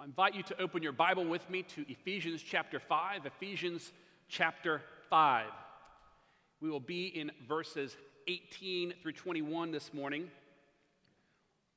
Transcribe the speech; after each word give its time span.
I 0.00 0.04
invite 0.04 0.34
you 0.34 0.42
to 0.44 0.58
open 0.62 0.82
your 0.82 0.92
Bible 0.92 1.26
with 1.26 1.50
me 1.50 1.62
to 1.74 1.84
Ephesians 1.86 2.42
chapter 2.42 2.80
5. 2.80 3.26
Ephesians 3.26 3.92
chapter 4.30 4.80
5. 5.10 5.44
We 6.62 6.70
will 6.70 6.80
be 6.80 7.08
in 7.08 7.30
verses 7.46 7.94
18 8.26 8.94
through 9.02 9.12
21 9.12 9.72
this 9.72 9.92
morning. 9.92 10.30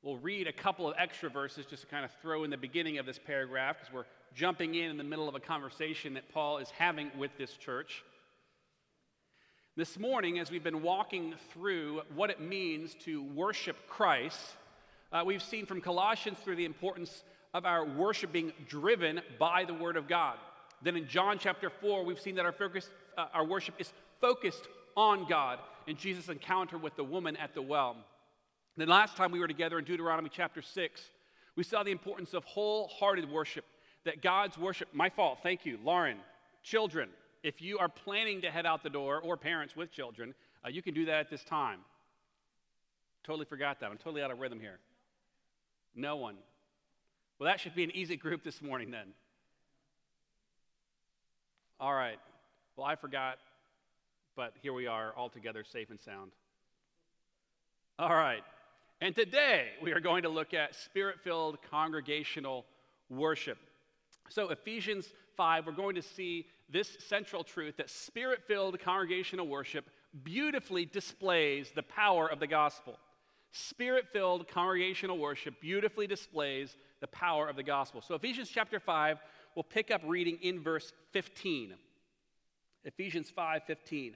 We'll 0.02 0.16
read 0.16 0.46
a 0.46 0.54
couple 0.54 0.88
of 0.88 0.94
extra 0.98 1.28
verses 1.28 1.66
just 1.66 1.82
to 1.82 1.88
kind 1.88 2.02
of 2.02 2.10
throw 2.22 2.44
in 2.44 2.50
the 2.50 2.56
beginning 2.56 2.96
of 2.96 3.04
this 3.04 3.18
paragraph 3.18 3.76
because 3.78 3.92
we're 3.92 4.06
jumping 4.34 4.74
in 4.74 4.90
in 4.90 4.96
the 4.96 5.04
middle 5.04 5.28
of 5.28 5.34
a 5.34 5.40
conversation 5.40 6.14
that 6.14 6.32
Paul 6.32 6.56
is 6.56 6.70
having 6.70 7.10
with 7.18 7.36
this 7.36 7.52
church. 7.52 8.04
This 9.76 9.98
morning, 9.98 10.38
as 10.38 10.50
we've 10.50 10.64
been 10.64 10.80
walking 10.80 11.34
through 11.52 12.00
what 12.14 12.30
it 12.30 12.40
means 12.40 12.94
to 13.04 13.22
worship 13.22 13.76
Christ, 13.86 14.40
uh, 15.12 15.22
we've 15.26 15.42
seen 15.42 15.66
from 15.66 15.82
Colossians 15.82 16.38
through 16.38 16.56
the 16.56 16.64
importance 16.64 17.22
of 17.54 17.64
our 17.64 17.84
worship 17.86 18.32
being 18.32 18.52
driven 18.68 19.20
by 19.38 19.64
the 19.64 19.72
Word 19.72 19.96
of 19.96 20.08
God. 20.08 20.36
Then 20.82 20.96
in 20.96 21.06
John 21.06 21.38
chapter 21.38 21.70
4, 21.70 22.04
we've 22.04 22.20
seen 22.20 22.34
that 22.34 22.44
our, 22.44 22.52
focus, 22.52 22.90
uh, 23.16 23.26
our 23.32 23.44
worship 23.44 23.76
is 23.78 23.92
focused 24.20 24.66
on 24.96 25.26
God 25.28 25.60
in 25.86 25.96
Jesus' 25.96 26.28
encounter 26.28 26.76
with 26.76 26.96
the 26.96 27.04
woman 27.04 27.36
at 27.36 27.54
the 27.54 27.62
well. 27.62 27.96
Then 28.76 28.88
last 28.88 29.16
time 29.16 29.30
we 29.30 29.38
were 29.38 29.48
together 29.48 29.78
in 29.78 29.84
Deuteronomy 29.84 30.28
chapter 30.32 30.60
6, 30.60 31.00
we 31.56 31.62
saw 31.62 31.84
the 31.84 31.92
importance 31.92 32.34
of 32.34 32.44
wholehearted 32.44 33.30
worship, 33.30 33.64
that 34.04 34.20
God's 34.20 34.58
worship, 34.58 34.88
my 34.92 35.08
fault, 35.08 35.38
thank 35.42 35.64
you, 35.64 35.78
Lauren, 35.84 36.18
children, 36.64 37.08
if 37.44 37.62
you 37.62 37.78
are 37.78 37.88
planning 37.88 38.40
to 38.40 38.50
head 38.50 38.66
out 38.66 38.82
the 38.82 38.90
door, 38.90 39.20
or 39.20 39.36
parents 39.36 39.76
with 39.76 39.92
children, 39.92 40.34
uh, 40.64 40.70
you 40.70 40.82
can 40.82 40.92
do 40.92 41.04
that 41.04 41.20
at 41.20 41.30
this 41.30 41.44
time. 41.44 41.80
Totally 43.22 43.44
forgot 43.44 43.80
that. 43.80 43.90
I'm 43.90 43.98
totally 43.98 44.22
out 44.22 44.30
of 44.30 44.40
rhythm 44.40 44.58
here. 44.58 44.78
No 45.94 46.16
one. 46.16 46.36
Well, 47.38 47.48
that 47.48 47.60
should 47.60 47.74
be 47.74 47.84
an 47.84 47.90
easy 47.94 48.16
group 48.16 48.44
this 48.44 48.62
morning 48.62 48.90
then. 48.90 49.08
All 51.80 51.92
right. 51.92 52.18
Well, 52.76 52.86
I 52.86 52.94
forgot, 52.94 53.38
but 54.36 54.52
here 54.62 54.72
we 54.72 54.86
are, 54.86 55.12
all 55.16 55.28
together, 55.28 55.64
safe 55.64 55.90
and 55.90 56.00
sound. 56.00 56.30
All 57.98 58.14
right. 58.14 58.42
And 59.00 59.14
today 59.14 59.70
we 59.82 59.92
are 59.92 60.00
going 60.00 60.22
to 60.22 60.28
look 60.28 60.54
at 60.54 60.74
spirit 60.74 61.16
filled 61.22 61.58
congregational 61.70 62.64
worship. 63.10 63.58
So, 64.28 64.50
Ephesians 64.50 65.12
5, 65.36 65.66
we're 65.66 65.72
going 65.72 65.96
to 65.96 66.02
see 66.02 66.46
this 66.70 66.96
central 67.06 67.44
truth 67.44 67.76
that 67.76 67.90
spirit 67.90 68.42
filled 68.46 68.78
congregational 68.80 69.46
worship 69.48 69.84
beautifully 70.22 70.86
displays 70.86 71.72
the 71.74 71.82
power 71.82 72.30
of 72.30 72.38
the 72.40 72.46
gospel. 72.46 72.98
Spirit 73.52 74.06
filled 74.12 74.48
congregational 74.48 75.18
worship 75.18 75.60
beautifully 75.60 76.06
displays 76.06 76.76
the 77.04 77.08
power 77.08 77.46
of 77.50 77.56
the 77.56 77.62
gospel. 77.62 78.00
So, 78.00 78.14
Ephesians 78.14 78.48
chapter 78.48 78.80
5, 78.80 79.18
we'll 79.54 79.62
pick 79.62 79.90
up 79.90 80.00
reading 80.06 80.38
in 80.40 80.58
verse 80.58 80.90
15. 81.12 81.74
Ephesians 82.86 83.28
5 83.28 83.62
15. 83.64 84.14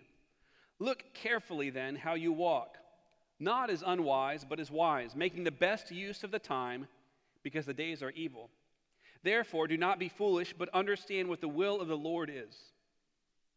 Look 0.78 1.04
carefully 1.12 1.68
then 1.68 1.96
how 1.96 2.14
you 2.14 2.32
walk, 2.32 2.78
not 3.38 3.68
as 3.68 3.84
unwise, 3.86 4.46
but 4.48 4.58
as 4.58 4.70
wise, 4.70 5.14
making 5.14 5.44
the 5.44 5.50
best 5.50 5.90
use 5.90 6.24
of 6.24 6.30
the 6.30 6.38
time, 6.38 6.88
because 7.42 7.66
the 7.66 7.74
days 7.74 8.02
are 8.02 8.12
evil. 8.12 8.48
Therefore, 9.22 9.66
do 9.66 9.76
not 9.76 9.98
be 9.98 10.08
foolish, 10.08 10.54
but 10.58 10.70
understand 10.72 11.28
what 11.28 11.42
the 11.42 11.48
will 11.48 11.82
of 11.82 11.88
the 11.88 11.96
Lord 11.96 12.30
is. 12.32 12.56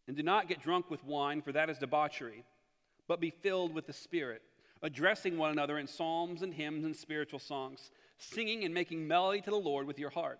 And 0.09 0.17
do 0.17 0.23
not 0.23 0.49
get 0.49 0.61
drunk 0.61 0.91
with 0.91 1.05
wine, 1.05 1.41
for 1.41 1.53
that 1.53 1.69
is 1.69 1.77
debauchery, 1.77 2.43
but 3.07 3.21
be 3.21 3.29
filled 3.29 3.73
with 3.73 3.87
the 3.87 3.93
Spirit 3.93 4.41
addressing 4.81 5.37
one 5.37 5.51
another 5.51 5.77
in 5.77 5.87
psalms 5.87 6.41
and 6.41 6.53
hymns 6.53 6.85
and 6.85 6.95
spiritual 6.95 7.39
songs, 7.39 7.91
singing 8.21 8.63
and 8.63 8.73
making 8.73 9.07
melody 9.07 9.41
to 9.41 9.49
the 9.49 9.55
Lord 9.55 9.87
with 9.87 9.99
your 9.99 10.09
heart, 10.09 10.39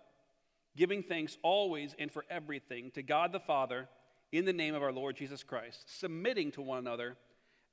giving 0.76 1.02
thanks 1.02 1.36
always 1.42 1.94
and 1.98 2.10
for 2.10 2.24
everything 2.30 2.90
to 2.92 3.02
God 3.02 3.32
the 3.32 3.40
Father 3.40 3.88
in 4.30 4.44
the 4.44 4.52
name 4.52 4.74
of 4.74 4.82
our 4.82 4.92
Lord 4.92 5.16
Jesus 5.16 5.42
Christ, 5.42 5.98
submitting 5.98 6.52
to 6.52 6.62
one 6.62 6.78
another 6.78 7.16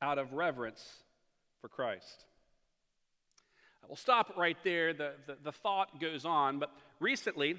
out 0.02 0.18
of 0.18 0.34
reverence 0.34 0.84
for 1.62 1.68
Christ. 1.68 2.26
We'll 3.88 3.96
stop 3.96 4.38
right 4.38 4.58
there. 4.64 4.94
The, 4.94 5.14
the, 5.26 5.38
the 5.44 5.52
thought 5.52 6.00
goes 6.00 6.26
on, 6.26 6.60
but 6.60 6.72
recently 7.00 7.56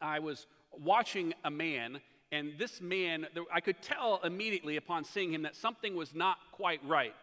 I 0.00 0.18
was 0.18 0.46
watching 0.72 1.34
a 1.44 1.50
man 1.50 2.00
and 2.32 2.54
this 2.58 2.80
man, 2.80 3.26
I 3.52 3.60
could 3.60 3.80
tell 3.80 4.20
immediately 4.24 4.76
upon 4.76 5.04
seeing 5.04 5.32
him 5.32 5.42
that 5.42 5.54
something 5.54 5.94
was 5.94 6.14
not 6.14 6.38
quite 6.52 6.80
right. 6.84 7.14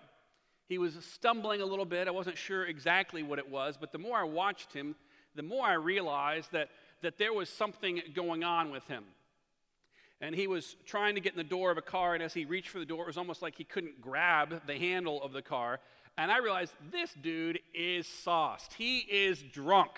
He 0.67 0.77
was 0.77 0.93
stumbling 1.13 1.61
a 1.61 1.65
little 1.65 1.85
bit. 1.85 2.07
I 2.07 2.11
wasn't 2.11 2.37
sure 2.37 2.65
exactly 2.65 3.23
what 3.23 3.39
it 3.39 3.49
was, 3.49 3.77
but 3.79 3.91
the 3.91 3.97
more 3.97 4.17
I 4.17 4.23
watched 4.23 4.73
him, 4.73 4.95
the 5.35 5.43
more 5.43 5.65
I 5.65 5.73
realized 5.73 6.51
that, 6.51 6.69
that 7.01 7.17
there 7.17 7.33
was 7.33 7.49
something 7.49 8.01
going 8.13 8.43
on 8.43 8.71
with 8.71 8.85
him. 8.87 9.03
And 10.21 10.33
he 10.33 10.47
was 10.47 10.77
trying 10.85 11.15
to 11.15 11.21
get 11.21 11.33
in 11.33 11.37
the 11.37 11.43
door 11.43 11.69
of 11.69 11.77
a 11.77 11.81
car, 11.81 12.13
and 12.13 12.23
as 12.23 12.33
he 12.33 12.45
reached 12.45 12.69
for 12.69 12.79
the 12.79 12.85
door, 12.85 13.03
it 13.03 13.07
was 13.07 13.17
almost 13.17 13.41
like 13.41 13.55
he 13.55 13.65
couldn't 13.65 13.99
grab 13.99 14.61
the 14.65 14.75
handle 14.75 15.21
of 15.21 15.33
the 15.33 15.41
car. 15.41 15.79
And 16.17 16.31
I 16.31 16.37
realized 16.37 16.71
this 16.91 17.13
dude 17.21 17.59
is 17.73 18.07
sauced. 18.07 18.73
He 18.73 18.99
is 18.99 19.43
drunk. 19.51 19.91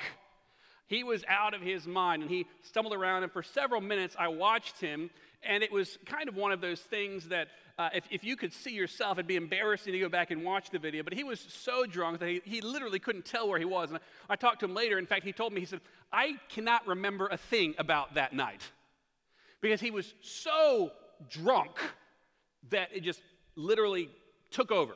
He 0.87 1.03
was 1.03 1.23
out 1.27 1.53
of 1.53 1.61
his 1.61 1.85
mind, 1.85 2.23
and 2.23 2.31
he 2.31 2.47
stumbled 2.63 2.93
around. 2.95 3.23
And 3.23 3.31
for 3.31 3.43
several 3.43 3.81
minutes, 3.81 4.15
I 4.17 4.29
watched 4.29 4.79
him, 4.79 5.09
and 5.47 5.63
it 5.63 5.71
was 5.71 5.97
kind 6.05 6.27
of 6.29 6.35
one 6.35 6.51
of 6.51 6.61
those 6.61 6.79
things 6.79 7.29
that 7.29 7.47
uh, 7.77 7.89
if, 7.93 8.05
if 8.09 8.23
you 8.23 8.35
could 8.35 8.53
see 8.53 8.71
yourself, 8.71 9.17
it'd 9.17 9.27
be 9.27 9.35
embarrassing 9.35 9.91
to 9.91 9.99
go 9.99 10.07
back 10.09 10.31
and 10.31 10.43
watch 10.43 10.69
the 10.69 10.79
video. 10.79 11.03
But 11.03 11.13
he 11.13 11.23
was 11.23 11.45
so 11.49 11.85
drunk 11.85 12.19
that 12.19 12.29
he, 12.29 12.41
he 12.45 12.61
literally 12.61 12.99
couldn't 12.99 13.25
tell 13.25 13.49
where 13.49 13.59
he 13.59 13.65
was. 13.65 13.89
And 13.89 13.99
I, 14.29 14.33
I 14.33 14.35
talked 14.35 14.61
to 14.61 14.65
him 14.65 14.73
later. 14.73 14.97
In 14.97 15.05
fact, 15.05 15.25
he 15.25 15.33
told 15.33 15.51
me, 15.51 15.59
he 15.59 15.65
said, 15.65 15.81
I 16.11 16.35
cannot 16.49 16.87
remember 16.87 17.27
a 17.27 17.37
thing 17.37 17.75
about 17.77 18.13
that 18.13 18.33
night 18.33 18.61
because 19.61 19.81
he 19.81 19.91
was 19.91 20.13
so 20.21 20.91
drunk 21.29 21.77
that 22.69 22.89
it 22.93 23.01
just 23.01 23.21
literally 23.55 24.09
took 24.51 24.71
over. 24.71 24.93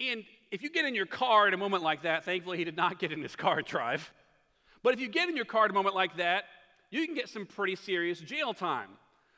And 0.00 0.24
if 0.50 0.62
you 0.62 0.70
get 0.70 0.84
in 0.86 0.94
your 0.94 1.06
car 1.06 1.46
at 1.46 1.54
a 1.54 1.56
moment 1.56 1.82
like 1.82 2.02
that, 2.02 2.24
thankfully 2.24 2.58
he 2.58 2.64
did 2.64 2.76
not 2.76 2.98
get 2.98 3.12
in 3.12 3.22
his 3.22 3.36
car 3.36 3.58
and 3.58 3.66
drive. 3.66 4.12
But 4.82 4.94
if 4.94 5.00
you 5.00 5.08
get 5.08 5.28
in 5.28 5.36
your 5.36 5.44
car 5.44 5.66
at 5.66 5.70
a 5.70 5.74
moment 5.74 5.94
like 5.94 6.16
that, 6.16 6.44
you 6.90 7.06
can 7.06 7.14
get 7.14 7.28
some 7.28 7.46
pretty 7.46 7.76
serious 7.76 8.20
jail 8.20 8.52
time 8.52 8.88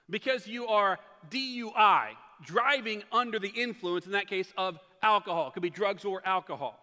because 0.08 0.46
you 0.46 0.66
are 0.66 0.98
DUI, 1.30 2.10
driving 2.44 3.02
under 3.12 3.38
the 3.38 3.48
influence, 3.48 4.06
in 4.06 4.12
that 4.12 4.26
case, 4.26 4.52
of 4.56 4.78
alcohol. 5.02 5.48
It 5.48 5.54
could 5.54 5.62
be 5.62 5.70
drugs 5.70 6.04
or 6.04 6.22
alcohol. 6.26 6.78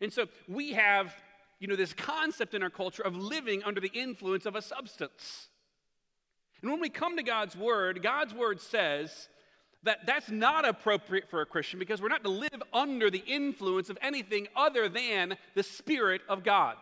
And 0.00 0.12
so 0.12 0.26
we 0.48 0.72
have, 0.72 1.14
you 1.60 1.68
know, 1.68 1.76
this 1.76 1.92
concept 1.92 2.54
in 2.54 2.62
our 2.62 2.70
culture 2.70 3.02
of 3.02 3.16
living 3.16 3.62
under 3.64 3.80
the 3.80 3.90
influence 3.94 4.46
of 4.46 4.56
a 4.56 4.62
substance. 4.62 5.48
And 6.60 6.70
when 6.70 6.80
we 6.80 6.88
come 6.88 7.16
to 7.16 7.22
God's 7.22 7.56
word, 7.56 8.02
God's 8.02 8.34
word 8.34 8.60
says 8.60 9.28
that 9.82 10.06
that's 10.06 10.30
not 10.30 10.66
appropriate 10.66 11.28
for 11.28 11.40
a 11.40 11.46
Christian 11.46 11.78
because 11.78 12.00
we're 12.00 12.08
not 12.08 12.22
to 12.22 12.30
live 12.30 12.62
under 12.72 13.10
the 13.10 13.22
influence 13.26 13.90
of 13.90 13.98
anything 14.00 14.46
other 14.54 14.88
than 14.88 15.36
the 15.54 15.62
spirit 15.62 16.20
of 16.28 16.44
God. 16.44 16.76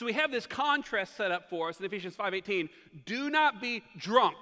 So 0.00 0.06
we 0.06 0.14
have 0.14 0.32
this 0.32 0.46
contrast 0.46 1.14
set 1.14 1.30
up 1.30 1.50
for 1.50 1.68
us 1.68 1.78
in 1.78 1.84
Ephesians 1.84 2.16
5:18. 2.16 2.70
Do 3.04 3.28
not 3.28 3.60
be 3.60 3.84
drunk 3.98 4.38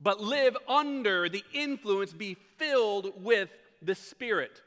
but 0.00 0.20
live 0.20 0.56
under 0.66 1.28
the 1.28 1.44
influence, 1.52 2.12
be 2.12 2.34
filled 2.56 3.22
with 3.22 3.48
the 3.80 3.94
Spirit. 3.94 4.60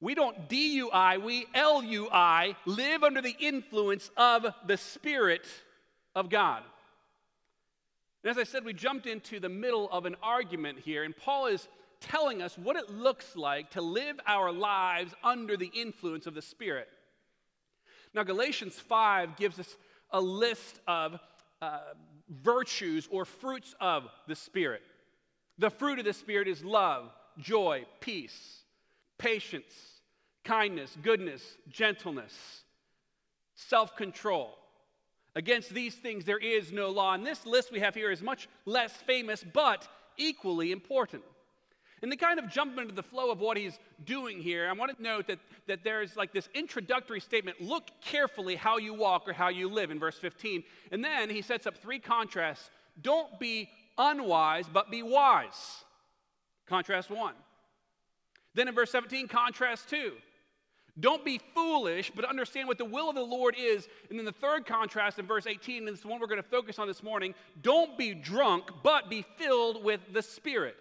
We 0.00 0.14
don't 0.14 0.48
DUI, 0.48 1.18
we 1.18 1.44
LUI, 1.54 2.56
live 2.64 3.04
under 3.04 3.20
the 3.20 3.36
influence 3.38 4.10
of 4.16 4.46
the 4.66 4.78
Spirit 4.78 5.46
of 6.14 6.30
God. 6.30 6.62
And 8.22 8.30
as 8.30 8.38
I 8.38 8.44
said, 8.44 8.64
we 8.64 8.72
jumped 8.72 9.06
into 9.06 9.40
the 9.40 9.50
middle 9.50 9.90
of 9.90 10.06
an 10.06 10.16
argument 10.22 10.78
here, 10.78 11.04
and 11.04 11.14
Paul 11.14 11.48
is 11.48 11.68
telling 12.00 12.40
us 12.40 12.56
what 12.56 12.76
it 12.76 12.88
looks 12.88 13.36
like 13.36 13.72
to 13.72 13.82
live 13.82 14.18
our 14.26 14.52
lives 14.52 15.14
under 15.22 15.58
the 15.58 15.70
influence 15.74 16.26
of 16.26 16.32
the 16.32 16.40
Spirit. 16.40 16.88
Now, 18.16 18.22
Galatians 18.22 18.74
5 18.74 19.36
gives 19.36 19.58
us 19.60 19.76
a 20.10 20.20
list 20.20 20.80
of 20.88 21.20
uh, 21.60 21.80
virtues 22.30 23.06
or 23.10 23.26
fruits 23.26 23.74
of 23.78 24.08
the 24.26 24.34
Spirit. 24.34 24.80
The 25.58 25.68
fruit 25.68 25.98
of 25.98 26.06
the 26.06 26.14
Spirit 26.14 26.48
is 26.48 26.64
love, 26.64 27.10
joy, 27.38 27.84
peace, 28.00 28.62
patience, 29.18 29.74
kindness, 30.44 30.96
goodness, 31.02 31.42
gentleness, 31.68 32.32
self 33.54 33.94
control. 33.96 34.56
Against 35.34 35.74
these 35.74 35.94
things 35.94 36.24
there 36.24 36.38
is 36.38 36.72
no 36.72 36.88
law. 36.88 37.12
And 37.12 37.26
this 37.26 37.44
list 37.44 37.70
we 37.70 37.80
have 37.80 37.94
here 37.94 38.10
is 38.10 38.22
much 38.22 38.48
less 38.64 38.92
famous, 38.92 39.44
but 39.52 39.86
equally 40.16 40.72
important. 40.72 41.22
And 42.02 42.10
to 42.10 42.16
kind 42.16 42.38
of 42.38 42.50
jump 42.50 42.78
into 42.78 42.94
the 42.94 43.02
flow 43.02 43.30
of 43.30 43.40
what 43.40 43.56
he's 43.56 43.78
doing 44.04 44.40
here, 44.40 44.68
I 44.68 44.72
want 44.72 44.94
to 44.94 45.02
note 45.02 45.26
that, 45.28 45.38
that 45.66 45.82
there's 45.82 46.16
like 46.16 46.32
this 46.32 46.48
introductory 46.54 47.20
statement 47.20 47.60
look 47.60 47.90
carefully 48.02 48.54
how 48.54 48.76
you 48.76 48.92
walk 48.92 49.26
or 49.26 49.32
how 49.32 49.48
you 49.48 49.68
live 49.68 49.90
in 49.90 49.98
verse 49.98 50.18
15. 50.18 50.62
And 50.92 51.02
then 51.02 51.30
he 51.30 51.40
sets 51.40 51.66
up 51.66 51.76
three 51.78 51.98
contrasts 51.98 52.70
don't 53.02 53.38
be 53.38 53.68
unwise, 53.98 54.66
but 54.72 54.90
be 54.90 55.02
wise. 55.02 55.84
Contrast 56.66 57.10
one. 57.10 57.34
Then 58.54 58.68
in 58.68 58.74
verse 58.74 58.90
17, 58.90 59.28
contrast 59.28 59.90
two. 59.90 60.12
Don't 60.98 61.24
be 61.24 61.38
foolish, 61.54 62.10
but 62.14 62.24
understand 62.24 62.68
what 62.68 62.78
the 62.78 62.84
will 62.84 63.10
of 63.10 63.14
the 63.14 63.20
Lord 63.22 63.54
is. 63.58 63.86
And 64.08 64.18
then 64.18 64.24
the 64.24 64.32
third 64.32 64.64
contrast 64.64 65.18
in 65.18 65.26
verse 65.26 65.46
18, 65.46 65.86
and 65.86 65.94
is 65.94 66.00
the 66.00 66.08
one 66.08 66.20
we're 66.20 66.26
going 66.26 66.42
to 66.42 66.48
focus 66.48 66.78
on 66.78 66.86
this 66.86 67.02
morning 67.02 67.34
don't 67.60 67.98
be 67.98 68.14
drunk, 68.14 68.70
but 68.82 69.10
be 69.10 69.24
filled 69.36 69.84
with 69.84 70.00
the 70.12 70.22
Spirit. 70.22 70.76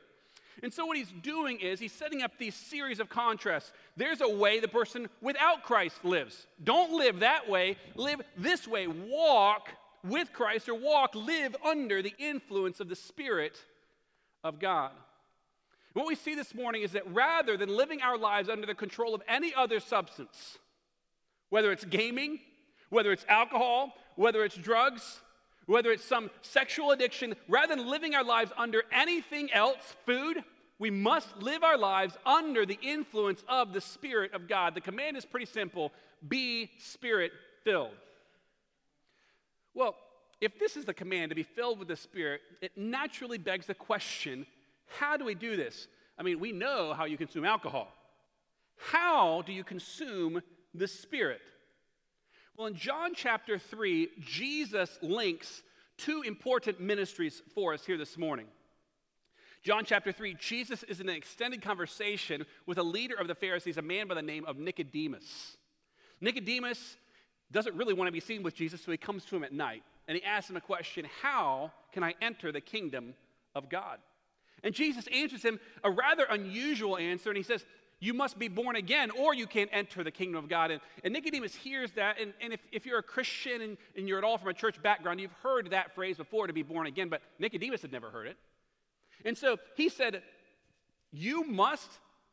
And 0.64 0.74
so, 0.74 0.86
what 0.86 0.98
he's 0.98 1.14
doing 1.22 1.60
is 1.60 1.80
he's 1.80 1.92
setting 1.92 2.22
up 2.22 2.32
these 2.38 2.56
series 2.56 3.00
of 3.00 3.10
contrasts. 3.10 3.72
There's 3.98 4.22
a 4.22 4.30
way 4.30 4.60
the 4.60 4.68
person 4.68 5.10
without 5.22 5.64
Christ 5.64 6.04
lives. 6.04 6.48
Don't 6.64 6.94
live 6.94 7.20
that 7.20 7.50
way, 7.50 7.78
live 7.96 8.22
this 8.38 8.68
way. 8.68 8.88
Walk 8.88 9.70
with 10.04 10.32
Christ 10.34 10.70
or 10.70 10.76
walk, 10.76 11.16
live 11.16 11.56
under 11.66 12.02
the 12.02 12.14
influence 12.18 12.80
of 12.80 12.90
the 12.90 12.96
Spirit 12.96 13.58
of 14.44 14.60
God. 14.60 14.92
What 15.94 16.08
we 16.08 16.16
see 16.16 16.36
this 16.36 16.54
morning 16.54 16.84
is 16.84 16.92
that 16.92 17.12
rather 17.14 17.58
than 17.58 17.70
living 17.70 18.02
our 18.02 18.18
lives 18.18 18.50
under 18.50 18.68
the 18.68 18.76
control 18.76 19.16
of 19.16 19.22
any 19.28 19.54
other 19.54 19.80
substance, 19.80 20.58
whether 21.50 21.72
it's 21.72 21.86
gaming, 21.86 22.40
whether 22.90 23.12
it's 23.12 23.26
alcohol, 23.28 23.94
whether 24.16 24.44
it's 24.44 24.56
drugs, 24.56 25.22
whether 25.66 25.92
it's 25.92 26.06
some 26.06 26.30
sexual 26.42 26.92
addiction, 26.92 27.36
rather 27.48 27.76
than 27.76 27.88
living 27.88 28.16
our 28.16 28.24
lives 28.24 28.52
under 28.58 28.84
anything 28.92 29.52
else, 29.52 29.96
food, 30.06 30.44
we 30.78 30.92
must 30.92 31.38
live 31.38 31.64
our 31.64 31.78
lives 31.78 32.18
under 32.26 32.66
the 32.66 32.78
influence 32.82 33.44
of 33.48 33.74
the 33.74 33.82
Spirit 33.82 34.34
of 34.34 34.48
God. 34.48 34.76
The 34.76 34.82
command 34.82 35.18
is 35.18 35.26
pretty 35.26 35.46
simple 35.46 35.92
be 36.28 36.72
Spirit 36.80 37.32
filled. 37.64 37.92
Well, 39.74 39.96
if 40.42 40.58
this 40.60 40.76
is 40.76 40.86
the 40.86 40.94
command 40.94 41.30
to 41.30 41.36
be 41.36 41.44
filled 41.44 41.80
with 41.80 41.88
the 41.88 41.96
Spirit, 41.96 42.42
it 42.62 42.72
naturally 42.76 43.38
begs 43.38 43.68
the 43.68 43.74
question 43.74 44.46
how 44.88 45.18
do 45.18 45.26
we 45.26 45.34
do 45.34 45.56
this? 45.56 45.88
I 46.18 46.24
mean, 46.24 46.40
we 46.40 46.52
know 46.52 46.94
how 46.94 47.06
you 47.06 47.18
consume 47.18 47.44
alcohol. 47.46 47.92
How 48.78 49.42
do 49.42 49.52
you 49.52 49.64
consume 49.64 50.42
the 50.74 50.88
Spirit? 50.88 51.42
Well, 52.58 52.68
in 52.68 52.76
John 52.76 53.12
chapter 53.14 53.60
3, 53.60 54.12
Jesus 54.22 54.98
links 55.02 55.62
two 55.98 56.22
important 56.22 56.80
ministries 56.80 57.42
for 57.54 57.74
us 57.74 57.86
here 57.86 57.98
this 57.98 58.18
morning. 58.18 58.46
John 59.62 59.84
chapter 59.84 60.14
3, 60.14 60.36
Jesus 60.36 60.82
is 60.84 61.02
in 61.02 61.10
an 61.10 61.16
extended 61.16 61.62
conversation 61.62 62.46
with 62.66 62.78
a 62.78 62.84
leader 62.84 63.16
of 63.16 63.28
the 63.28 63.36
Pharisees, 63.36 63.78
a 63.78 63.82
man 63.82 64.08
by 64.08 64.16
the 64.16 64.22
name 64.22 64.46
of 64.46 64.58
Nicodemus. 64.58 65.58
Nicodemus 66.22 66.96
doesn't 67.52 67.76
really 67.76 67.94
want 67.94 68.08
to 68.08 68.14
be 68.14 68.22
seen 68.22 68.42
with 68.42 68.56
Jesus, 68.56 68.82
so 68.82 68.90
he 68.90 68.98
comes 68.98 69.26
to 69.26 69.36
him 69.36 69.44
at 69.44 69.52
night 69.52 69.84
and 70.08 70.16
he 70.16 70.24
asks 70.24 70.50
him 70.50 70.56
a 70.56 70.62
question 70.62 71.06
How 71.22 71.74
can 71.92 72.04
I 72.04 72.14
enter 72.22 72.54
the 72.54 72.62
kingdom 72.62 73.16
of 73.54 73.68
God? 73.68 74.00
And 74.64 74.74
Jesus 74.74 75.08
answers 75.08 75.44
him 75.44 75.60
a 75.84 75.92
rather 75.92 76.26
unusual 76.30 76.98
answer, 76.98 77.30
and 77.30 77.38
he 77.38 77.44
says, 77.44 77.66
You 78.06 78.14
must 78.14 78.38
be 78.38 78.48
born 78.48 78.76
again, 78.76 79.10
or 79.10 79.34
you 79.34 79.48
can't 79.48 79.70
enter 79.74 80.04
the 80.04 80.12
kingdom 80.12 80.38
of 80.38 80.48
God. 80.48 80.70
And, 80.70 80.80
and 81.04 81.12
Nicodemus 81.12 81.56
hears 81.56 81.92
that, 81.94 82.22
and, 82.22 82.34
and 82.40 82.54
if, 82.54 82.60
if 82.72 82.86
you're 82.86 83.00
a 83.00 83.04
Christian 83.04 83.62
and, 83.62 83.78
and 83.98 84.08
you're 84.08 84.20
at 84.20 84.24
all 84.24 84.38
from 84.38 84.50
a 84.50 84.54
church 84.54 84.80
background, 84.84 85.20
you've 85.20 85.34
heard 85.42 85.72
that 85.72 85.96
phrase 85.96 86.18
before 86.18 86.46
to 86.46 86.54
be 86.54 86.62
born 86.62 86.86
again, 86.86 87.10
but 87.10 87.24
Nicodemus 87.40 87.82
had 87.82 87.92
never 87.92 88.12
heard 88.12 88.28
it. 88.28 88.38
And 89.26 89.36
so 89.36 89.58
he 89.76 89.90
said, 89.90 90.22
You 91.12 91.46
must 91.46 91.90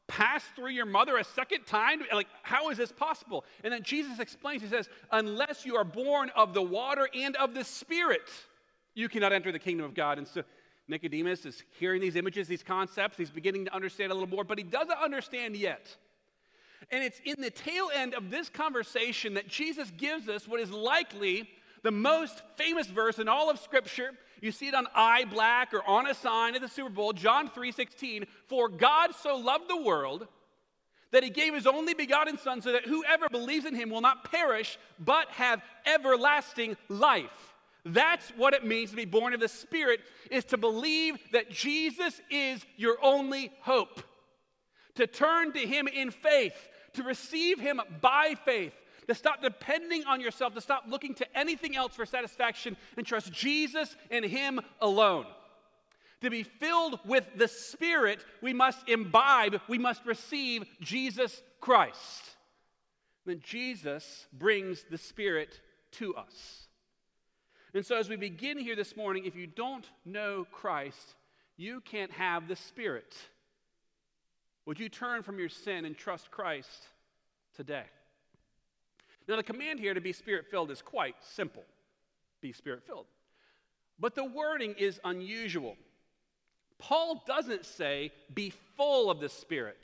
pass 0.09 0.45
through 0.55 0.73
your 0.73 0.85
mother 0.85 1.17
a 1.17 1.25
second 1.25 1.65
time? 1.65 2.03
Like, 2.13 2.27
how 2.43 2.69
is 2.69 2.77
this 2.77 2.93
possible? 2.93 3.47
And 3.65 3.73
then 3.73 3.83
Jesus 3.83 4.19
explains, 4.19 4.61
He 4.61 4.69
says, 4.69 4.91
Unless 5.11 5.65
you 5.65 5.77
are 5.77 5.85
born 5.85 6.31
of 6.37 6.53
the 6.53 6.61
water 6.61 7.09
and 7.15 7.35
of 7.37 7.55
the 7.55 7.65
Spirit, 7.65 8.29
you 8.95 9.09
cannot 9.09 9.33
enter 9.33 9.51
the 9.51 9.59
kingdom 9.59 9.87
of 9.87 9.95
God. 9.95 10.19
And 10.19 10.29
so 10.29 10.43
Nicodemus 10.89 11.47
is 11.47 11.63
hearing 11.79 12.01
these 12.01 12.17
images, 12.17 12.49
these 12.49 12.63
concepts. 12.63 13.17
He's 13.17 13.31
beginning 13.31 13.67
to 13.67 13.75
understand 13.75 14.11
a 14.13 14.15
little 14.15 14.29
more, 14.29 14.45
but 14.45 14.59
he 14.59 14.65
doesn't 14.65 14.99
understand 14.99 15.57
yet. 15.57 15.97
And 16.91 17.05
it's 17.05 17.21
in 17.25 17.41
the 17.41 17.51
tail 17.51 17.91
end 17.95 18.15
of 18.15 18.31
this 18.31 18.49
conversation 18.49 19.35
that 19.35 19.49
Jesus 19.49 19.91
gives 19.97 20.29
us 20.29 20.49
what 20.49 20.61
is 20.61 20.71
likely 20.71 21.49
the 21.83 21.91
most 21.91 22.43
famous 22.57 22.87
verse 22.89 23.19
in 23.19 23.29
all 23.29 23.51
of 23.51 23.59
Scripture. 23.59 24.11
You 24.41 24.53
see 24.53 24.69
it 24.69 24.75
on 24.75 24.87
eye 24.95 25.25
black 25.25 25.73
or 25.73 25.87
on 25.89 26.09
a 26.09 26.15
sign 26.15 26.55
at 26.55 26.61
the 26.61 26.69
Super 26.69 26.91
Bowl, 26.91 27.13
John 27.13 27.49
3:16. 27.49 28.27
For 28.47 28.69
God 28.69 29.15
so 29.15 29.37
loved 29.37 29.69
the 29.69 29.81
world 29.81 30.27
that 31.13 31.23
he 31.23 31.31
gave 31.31 31.55
his 31.55 31.67
only 31.67 31.95
begotten 31.95 32.39
Son, 32.39 32.63
so 32.63 32.73
that 32.73 32.87
whoever 32.87 33.29
believes 33.29 33.67
in 33.67 33.75
him 33.75 33.91
will 33.91 34.01
not 34.01 34.31
perish, 34.31 34.79
but 34.99 35.29
have 35.29 35.63
everlasting 35.85 36.77
life. 36.89 37.52
That's 37.85 38.31
what 38.37 38.55
it 38.55 38.65
means 38.65 38.91
to 38.91 38.97
be 38.97 39.05
born 39.05 39.35
of 39.35 39.41
the 39.41 39.49
Spirit, 39.49 40.01
is 40.31 40.45
to 40.47 40.57
believe 40.57 41.19
that 41.33 41.51
Jesus 41.51 42.21
is 42.31 42.65
your 42.77 42.97
only 43.03 43.53
hope. 43.61 44.03
To 44.97 45.07
turn 45.07 45.53
to 45.53 45.59
Him 45.59 45.89
in 45.89 46.11
faith, 46.11 46.55
to 46.95 47.03
receive 47.03 47.59
Him 47.59 47.81
by 48.01 48.37
faith, 48.45 48.73
to 49.09 49.15
stop 49.15 49.43
depending 49.43 50.05
on 50.05 50.21
yourself, 50.21 50.55
to 50.55 50.61
stop 50.61 50.85
looking 50.87 51.15
to 51.15 51.39
anything 51.39 51.77
else 51.77 51.95
for 51.95 52.07
satisfaction, 52.07 52.77
and 52.97 53.05
trust 53.05 53.33
Jesus 53.33 53.97
and 54.11 54.25
Him 54.25 54.61
alone. 54.81 55.27
To 56.21 56.31
be 56.31 56.45
filled 56.45 57.01
with 57.05 57.27
the 57.37 57.49
Spirit, 57.49 58.25
we 58.41 58.53
must 58.53 58.89
imbibe, 58.89 59.61
we 59.69 59.79
must 59.79 60.07
receive 60.07 60.65
Jesus 60.81 61.43
Christ. 61.61 62.37
Then 63.27 63.41
Jesus 63.43 64.29
brings 64.33 64.85
the 64.89 64.99
Spirit 64.99 65.61
to 65.93 66.15
us. 66.15 66.62
And 67.75 67.85
so, 67.85 67.97
as 67.97 68.09
we 68.09 68.17
begin 68.17 68.59
here 68.59 68.77
this 68.77 68.97
morning, 68.97 69.25
if 69.25 69.35
you 69.35 69.47
don't 69.47 69.89
know 70.05 70.47
Christ, 70.51 71.15
you 71.57 71.81
can't 71.81 72.13
have 72.13 72.49
the 72.49 72.57
Spirit. 72.57 73.15
Would 74.67 74.79
you 74.79 74.89
turn 74.89 75.23
from 75.23 75.39
your 75.39 75.49
sin 75.49 75.85
and 75.85 75.97
trust 75.97 76.31
Christ 76.31 76.89
today? 77.57 77.85
Now, 79.27 79.37
the 79.37 79.43
command 79.43 79.81
here 79.81 79.95
to 79.95 80.01
be 80.01 80.13
spirit 80.13 80.47
filled 80.51 80.71
is 80.71 80.83
quite 80.83 81.15
simple 81.21 81.65
be 82.43 82.53
spirit 82.53 82.83
filled. 82.85 83.07
But 83.99 84.15
the 84.15 84.25
wording 84.25 84.75
is 84.77 85.01
unusual. 85.05 85.77
Paul 86.79 87.23
doesn't 87.27 87.65
say, 87.65 88.13
be 88.35 88.53
full 88.77 89.11
of 89.11 89.21
the 89.21 89.29
Spirit. 89.29 89.79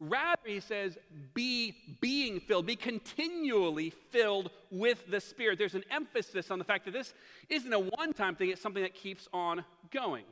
Rather, 0.00 0.42
he 0.44 0.60
says, 0.60 0.98
be 1.34 1.74
being 2.00 2.40
filled, 2.40 2.66
be 2.66 2.76
continually 2.76 3.90
filled 4.10 4.50
with 4.70 5.04
the 5.08 5.20
Spirit. 5.20 5.58
There's 5.58 5.74
an 5.74 5.84
emphasis 5.90 6.50
on 6.50 6.58
the 6.58 6.64
fact 6.64 6.84
that 6.86 6.90
this 6.90 7.14
isn't 7.48 7.72
a 7.72 7.78
one 7.78 8.12
time 8.12 8.34
thing, 8.34 8.50
it's 8.50 8.60
something 8.60 8.82
that 8.82 8.94
keeps 8.94 9.28
on 9.32 9.64
going. 9.90 10.24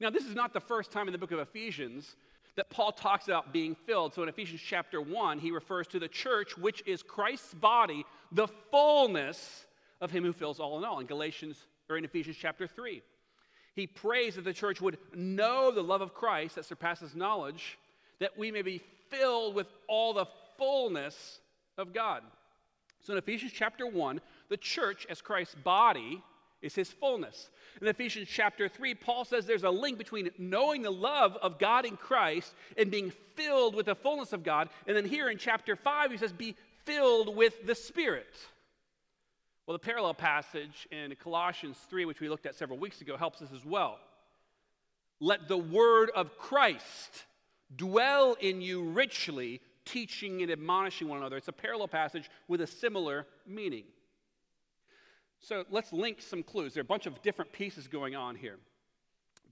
Now, 0.00 0.10
this 0.10 0.24
is 0.24 0.34
not 0.34 0.52
the 0.52 0.60
first 0.60 0.92
time 0.92 1.08
in 1.08 1.12
the 1.12 1.18
book 1.18 1.32
of 1.32 1.38
Ephesians 1.38 2.16
that 2.56 2.70
Paul 2.70 2.92
talks 2.92 3.26
about 3.26 3.52
being 3.52 3.74
filled. 3.74 4.14
So 4.14 4.22
in 4.22 4.28
Ephesians 4.28 4.60
chapter 4.64 5.00
1, 5.00 5.38
he 5.38 5.50
refers 5.50 5.86
to 5.88 5.98
the 5.98 6.08
church, 6.08 6.56
which 6.56 6.82
is 6.86 7.02
Christ's 7.02 7.54
body, 7.54 8.04
the 8.32 8.48
fullness 8.70 9.66
of 10.00 10.10
him 10.10 10.24
who 10.24 10.32
fills 10.32 10.60
all 10.60 10.78
in 10.78 10.84
all. 10.84 11.00
In 11.00 11.06
Galatians, 11.06 11.58
or 11.88 11.96
in 11.96 12.04
Ephesians 12.04 12.36
chapter 12.40 12.66
3, 12.66 13.02
he 13.74 13.86
prays 13.86 14.36
that 14.36 14.44
the 14.44 14.54
church 14.54 14.80
would 14.80 14.98
know 15.14 15.70
the 15.70 15.82
love 15.82 16.00
of 16.00 16.14
Christ 16.14 16.54
that 16.54 16.64
surpasses 16.64 17.14
knowledge 17.14 17.78
that 18.20 18.38
we 18.38 18.50
may 18.50 18.62
be 18.62 18.80
filled 19.10 19.54
with 19.54 19.66
all 19.88 20.14
the 20.14 20.26
fullness 20.58 21.40
of 21.78 21.92
God. 21.92 22.22
So 23.02 23.12
in 23.12 23.18
Ephesians 23.18 23.52
chapter 23.54 23.86
1, 23.86 24.20
the 24.48 24.56
church 24.56 25.06
as 25.08 25.20
Christ's 25.20 25.54
body 25.54 26.22
is 26.62 26.74
his 26.74 26.90
fullness. 26.90 27.50
In 27.80 27.86
Ephesians 27.86 28.28
chapter 28.30 28.68
3, 28.68 28.94
Paul 28.94 29.24
says 29.24 29.46
there's 29.46 29.62
a 29.62 29.70
link 29.70 29.98
between 29.98 30.30
knowing 30.38 30.82
the 30.82 30.90
love 30.90 31.36
of 31.42 31.58
God 31.58 31.84
in 31.84 31.96
Christ 31.96 32.54
and 32.76 32.90
being 32.90 33.12
filled 33.34 33.74
with 33.74 33.86
the 33.86 33.94
fullness 33.94 34.32
of 34.32 34.42
God. 34.42 34.70
And 34.86 34.96
then 34.96 35.04
here 35.04 35.28
in 35.28 35.38
chapter 35.38 35.76
5, 35.76 36.10
he 36.10 36.16
says, 36.16 36.32
be 36.32 36.56
filled 36.84 37.36
with 37.36 37.66
the 37.66 37.74
Spirit. 37.74 38.34
Well, 39.66 39.74
the 39.74 39.84
parallel 39.84 40.14
passage 40.14 40.88
in 40.90 41.14
Colossians 41.22 41.76
3, 41.90 42.04
which 42.04 42.20
we 42.20 42.28
looked 42.28 42.46
at 42.46 42.54
several 42.54 42.78
weeks 42.78 43.00
ago, 43.00 43.16
helps 43.16 43.42
us 43.42 43.50
as 43.54 43.64
well. 43.64 43.98
Let 45.20 45.48
the 45.48 45.58
word 45.58 46.10
of 46.14 46.38
Christ 46.38 47.24
dwell 47.74 48.36
in 48.40 48.60
you 48.60 48.82
richly, 48.82 49.60
teaching 49.84 50.42
and 50.42 50.50
admonishing 50.50 51.08
one 51.08 51.18
another. 51.18 51.36
It's 51.36 51.48
a 51.48 51.52
parallel 51.52 51.88
passage 51.88 52.30
with 52.48 52.60
a 52.60 52.66
similar 52.66 53.26
meaning. 53.46 53.84
So 55.40 55.64
let's 55.70 55.92
link 55.92 56.20
some 56.20 56.42
clues. 56.42 56.74
There 56.74 56.80
are 56.80 56.82
a 56.82 56.84
bunch 56.84 57.06
of 57.06 57.22
different 57.22 57.52
pieces 57.52 57.86
going 57.88 58.14
on 58.14 58.34
here. 58.36 58.56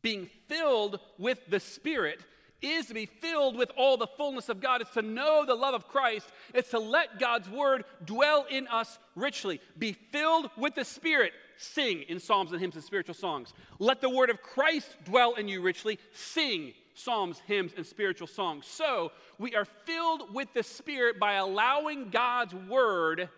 Being 0.02 0.28
filled 0.49 1.00
with 1.18 1.38
the 1.49 1.61
Spirit 1.61 2.21
is 2.61 2.87
to 2.87 2.94
be 2.94 3.06
filled 3.06 3.56
with 3.56 3.71
all 3.76 3.97
the 3.97 4.06
fullness 4.06 4.49
of 4.49 4.61
God. 4.61 4.80
It's 4.80 4.92
to 4.94 5.02
know 5.02 5.44
the 5.47 5.54
love 5.54 5.75
of 5.75 5.88
Christ. 5.88 6.26
It's 6.54 6.71
to 6.71 6.78
let 6.78 7.18
God's 7.18 7.49
word 7.49 7.85
dwell 8.04 8.47
in 8.50 8.66
us 8.68 8.99
richly. 9.14 9.61
Be 9.78 9.92
filled 9.92 10.50
with 10.56 10.75
the 10.75 10.85
Spirit. 10.85 11.33
Sing 11.56 12.02
in 12.09 12.18
psalms 12.18 12.52
and 12.52 12.61
hymns 12.61 12.75
and 12.75 12.85
spiritual 12.85 13.14
songs. 13.14 13.52
Let 13.78 14.00
the 14.00 14.11
word 14.11 14.30
of 14.30 14.42
Christ 14.42 14.97
dwell 15.04 15.35
in 15.35 15.47
you 15.47 15.61
richly. 15.61 15.99
Sing 16.12 16.73
psalms, 16.95 17.41
hymns, 17.47 17.73
and 17.77 17.85
spiritual 17.85 18.27
songs. 18.27 18.67
So 18.67 19.13
we 19.39 19.55
are 19.55 19.65
filled 19.65 20.33
with 20.33 20.53
the 20.55 20.63
Spirit 20.63 21.19
by 21.19 21.35
allowing 21.35 22.11
God's 22.11 22.55
word 22.55 23.29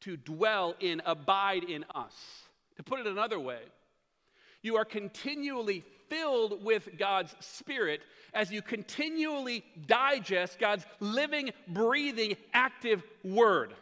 to 0.00 0.16
dwell 0.16 0.74
in, 0.80 1.02
abide 1.04 1.64
in 1.64 1.84
us. 1.94 2.14
To 2.76 2.82
put 2.82 3.00
it 3.00 3.06
another 3.06 3.38
way, 3.38 3.60
you 4.62 4.76
are 4.76 4.84
continually 4.84 5.84
filled 6.08 6.64
with 6.64 6.88
God's 6.98 7.34
Spirit 7.40 8.00
as 8.32 8.50
you 8.50 8.62
continually 8.62 9.64
digest 9.86 10.58
God's 10.58 10.84
living, 11.00 11.50
breathing, 11.68 12.36
active 12.52 13.02
Word. 13.22 13.74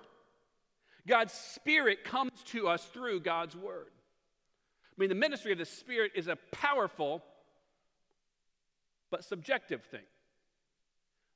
God's 1.06 1.32
Spirit 1.32 2.04
comes 2.04 2.30
to 2.46 2.68
us 2.68 2.84
through 2.84 3.20
God's 3.20 3.56
Word. 3.56 3.88
I 3.88 4.94
mean, 4.98 5.08
the 5.08 5.14
ministry 5.14 5.52
of 5.52 5.58
the 5.58 5.64
Spirit 5.64 6.12
is 6.14 6.28
a 6.28 6.36
powerful 6.52 7.22
but 9.12 9.22
subjective 9.24 9.82
thing. 9.84 10.00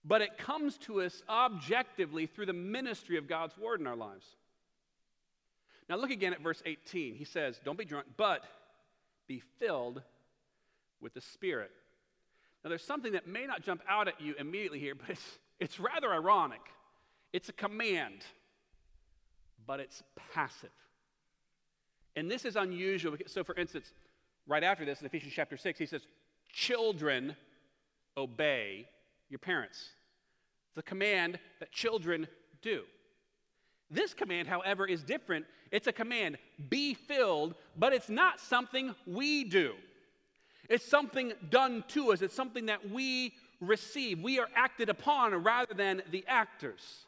But 0.04 0.22
it 0.22 0.38
comes 0.38 0.78
to 0.78 1.02
us 1.02 1.22
objectively 1.28 2.26
through 2.26 2.46
the 2.46 2.52
ministry 2.52 3.18
of 3.18 3.28
God's 3.28 3.56
Word 3.58 3.80
in 3.80 3.86
our 3.86 3.94
lives. 3.94 4.24
Now, 5.88 5.96
look 5.96 6.10
again 6.10 6.32
at 6.32 6.40
verse 6.40 6.62
18. 6.64 7.14
He 7.14 7.24
says, 7.24 7.60
Don't 7.64 7.78
be 7.78 7.84
drunk, 7.84 8.06
but 8.16 8.42
be 9.28 9.42
filled 9.60 10.02
with 11.00 11.14
the 11.14 11.20
Spirit. 11.20 11.70
Now, 12.64 12.70
there's 12.70 12.82
something 12.82 13.12
that 13.12 13.28
may 13.28 13.46
not 13.46 13.62
jump 13.62 13.82
out 13.88 14.08
at 14.08 14.20
you 14.20 14.34
immediately 14.38 14.80
here, 14.80 14.94
but 14.94 15.10
it's, 15.10 15.38
it's 15.60 15.78
rather 15.78 16.12
ironic. 16.12 16.62
It's 17.32 17.48
a 17.48 17.52
command, 17.52 18.24
but 19.66 19.80
it's 19.80 20.02
passive. 20.32 20.70
And 22.16 22.30
this 22.30 22.44
is 22.44 22.56
unusual. 22.56 23.16
So, 23.26 23.44
for 23.44 23.54
instance, 23.56 23.92
right 24.46 24.64
after 24.64 24.84
this 24.84 25.00
in 25.00 25.06
Ephesians 25.06 25.34
chapter 25.34 25.56
6, 25.56 25.78
he 25.78 25.86
says, 25.86 26.06
Children, 26.52 27.36
obey 28.16 28.88
your 29.28 29.38
parents. 29.38 29.90
The 30.74 30.82
command 30.82 31.38
that 31.60 31.72
children 31.72 32.28
do. 32.62 32.82
This 33.90 34.14
command, 34.14 34.48
however, 34.48 34.86
is 34.86 35.02
different. 35.02 35.46
It's 35.70 35.86
a 35.86 35.92
command, 35.92 36.38
be 36.68 36.94
filled, 36.94 37.54
but 37.76 37.92
it's 37.92 38.08
not 38.08 38.40
something 38.40 38.94
we 39.06 39.44
do. 39.44 39.72
It's 40.68 40.84
something 40.84 41.32
done 41.50 41.84
to 41.88 42.12
us, 42.12 42.22
it's 42.22 42.34
something 42.34 42.66
that 42.66 42.90
we 42.90 43.32
receive. 43.60 44.20
We 44.20 44.38
are 44.38 44.48
acted 44.54 44.88
upon 44.88 45.34
rather 45.34 45.74
than 45.74 46.02
the 46.10 46.24
actors. 46.26 47.06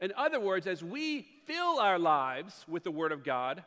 In 0.00 0.12
other 0.16 0.40
words, 0.40 0.66
as 0.66 0.82
we 0.82 1.26
fill 1.46 1.78
our 1.78 1.98
lives 1.98 2.64
with 2.68 2.84
the 2.84 2.90
Word 2.90 3.12
of 3.12 3.24
God, 3.24 3.62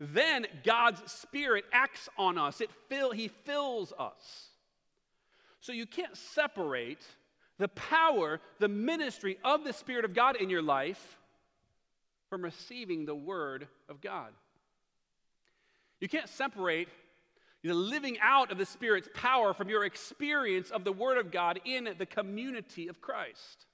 then 0.00 0.46
God's 0.64 1.10
Spirit 1.10 1.64
acts 1.72 2.08
on 2.18 2.36
us. 2.36 2.60
It 2.60 2.70
fill, 2.88 3.12
he 3.12 3.28
fills 3.28 3.92
us. 3.98 4.48
So 5.66 5.72
you 5.72 5.84
can't 5.84 6.16
separate 6.16 7.00
the 7.58 7.66
power, 7.66 8.40
the 8.60 8.68
ministry 8.68 9.36
of 9.42 9.64
the 9.64 9.72
Spirit 9.72 10.04
of 10.04 10.14
God 10.14 10.36
in 10.36 10.48
your 10.48 10.62
life 10.62 11.18
from 12.30 12.42
receiving 12.42 13.04
the 13.04 13.16
Word 13.16 13.66
of 13.88 14.00
God. 14.00 14.28
You 15.98 16.08
can't 16.08 16.28
separate 16.28 16.86
the 17.64 17.74
living 17.74 18.16
out 18.22 18.52
of 18.52 18.58
the 18.58 18.64
Spirit's 18.64 19.08
power 19.12 19.52
from 19.52 19.68
your 19.68 19.84
experience 19.84 20.70
of 20.70 20.84
the 20.84 20.92
Word 20.92 21.18
of 21.18 21.32
God 21.32 21.58
in 21.64 21.92
the 21.98 22.06
community 22.06 22.86
of 22.86 23.00
Christ. 23.00 23.66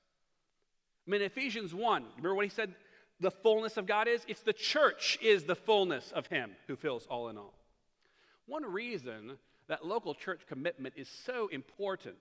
I 1.06 1.10
mean, 1.10 1.20
Ephesians 1.20 1.74
1, 1.74 2.04
remember 2.16 2.34
what 2.34 2.46
he 2.46 2.50
said 2.50 2.74
the 3.20 3.30
fullness 3.30 3.76
of 3.76 3.86
God 3.86 4.08
is? 4.08 4.24
It's 4.28 4.40
the 4.40 4.54
church 4.54 5.18
is 5.20 5.44
the 5.44 5.56
fullness 5.56 6.10
of 6.12 6.26
Him 6.28 6.52
who 6.68 6.76
fills 6.76 7.06
all 7.06 7.28
in 7.28 7.36
all. 7.36 7.52
One 8.46 8.64
reason 8.64 9.36
that 9.68 9.84
local 9.84 10.14
church 10.14 10.42
commitment 10.48 10.94
is 10.96 11.08
so 11.08 11.48
important 11.48 12.18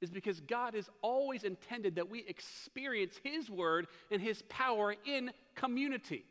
is 0.00 0.10
because 0.10 0.40
God 0.40 0.74
has 0.74 0.90
always 1.02 1.44
intended 1.44 1.96
that 1.96 2.10
we 2.10 2.24
experience 2.26 3.18
His 3.22 3.48
word 3.48 3.86
and 4.10 4.20
His 4.20 4.42
power 4.48 4.94
in 5.04 5.30
community. 5.54 6.24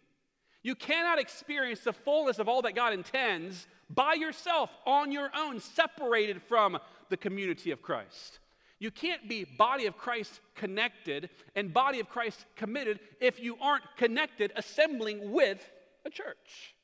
You 0.61 0.75
cannot 0.75 1.19
experience 1.19 1.81
the 1.81 1.93
fullness 1.93 2.39
of 2.39 2.47
all 2.47 2.61
that 2.63 2.75
God 2.75 2.93
intends 2.93 3.67
by 3.89 4.15
yourself, 4.15 4.69
on 4.85 5.11
your 5.11 5.29
own, 5.35 5.59
separated 5.59 6.41
from 6.41 6.79
the 7.09 7.17
community 7.17 7.71
of 7.71 7.81
Christ. 7.81 8.39
You 8.79 8.91
can't 8.91 9.29
be 9.29 9.45
body 9.45 9.85
of 9.85 9.97
Christ 9.97 10.41
connected 10.55 11.29
and 11.55 11.73
body 11.73 11.99
of 11.99 12.09
Christ 12.09 12.45
committed 12.55 12.99
if 13.21 13.39
you 13.39 13.57
aren't 13.61 13.83
connected, 13.95 14.51
assembling 14.55 15.31
with 15.31 15.71
a 16.03 16.09
church. 16.09 16.75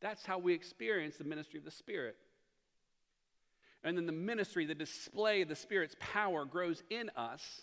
That's 0.00 0.26
how 0.26 0.38
we 0.38 0.52
experience 0.52 1.16
the 1.16 1.24
ministry 1.24 1.58
of 1.58 1.64
the 1.64 1.70
Spirit. 1.70 2.16
And 3.84 3.96
then 3.96 4.06
the 4.06 4.12
ministry, 4.12 4.64
the 4.64 4.74
display 4.74 5.42
of 5.42 5.48
the 5.48 5.56
Spirit's 5.56 5.94
power 6.00 6.44
grows 6.46 6.82
in 6.88 7.10
us 7.16 7.62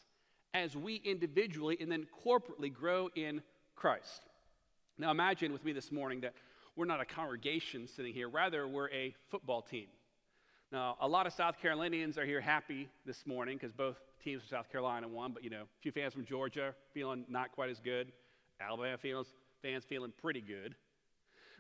as 0.53 0.75
we 0.75 0.95
individually 0.95 1.77
and 1.81 1.91
then 1.91 2.07
corporately 2.25 2.71
grow 2.71 3.09
in 3.15 3.41
Christ. 3.75 4.25
Now, 4.97 5.09
imagine 5.09 5.51
with 5.51 5.65
me 5.65 5.73
this 5.73 5.91
morning 5.91 6.21
that 6.21 6.33
we're 6.75 6.85
not 6.85 7.01
a 7.01 7.05
congregation 7.05 7.87
sitting 7.87 8.13
here, 8.13 8.29
rather, 8.29 8.67
we're 8.67 8.89
a 8.91 9.15
football 9.29 9.61
team. 9.61 9.87
Now, 10.71 10.95
a 11.01 11.07
lot 11.07 11.27
of 11.27 11.33
South 11.33 11.59
Carolinians 11.59 12.17
are 12.17 12.25
here 12.25 12.39
happy 12.39 12.87
this 13.05 13.25
morning 13.25 13.57
because 13.57 13.73
both 13.73 13.97
teams 14.23 14.41
from 14.41 14.49
South 14.49 14.71
Carolina 14.71 15.07
won, 15.07 15.33
but 15.33 15.43
you 15.43 15.49
know, 15.49 15.63
a 15.63 15.81
few 15.81 15.91
fans 15.91 16.13
from 16.13 16.23
Georgia 16.23 16.73
feeling 16.93 17.25
not 17.27 17.51
quite 17.51 17.69
as 17.69 17.79
good. 17.79 18.11
Alabama 18.61 18.97
feels, 18.97 19.27
fans 19.61 19.83
feeling 19.83 20.13
pretty 20.21 20.41
good. 20.41 20.75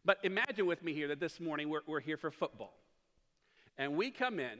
But 0.05 0.19
imagine 0.23 0.65
with 0.65 0.83
me 0.83 0.93
here 0.93 1.07
that 1.09 1.19
this 1.19 1.39
morning 1.39 1.69
we're, 1.69 1.81
we're 1.87 1.99
here 1.99 2.17
for 2.17 2.31
football. 2.31 2.73
And 3.77 3.95
we 3.95 4.11
come 4.11 4.39
in 4.39 4.59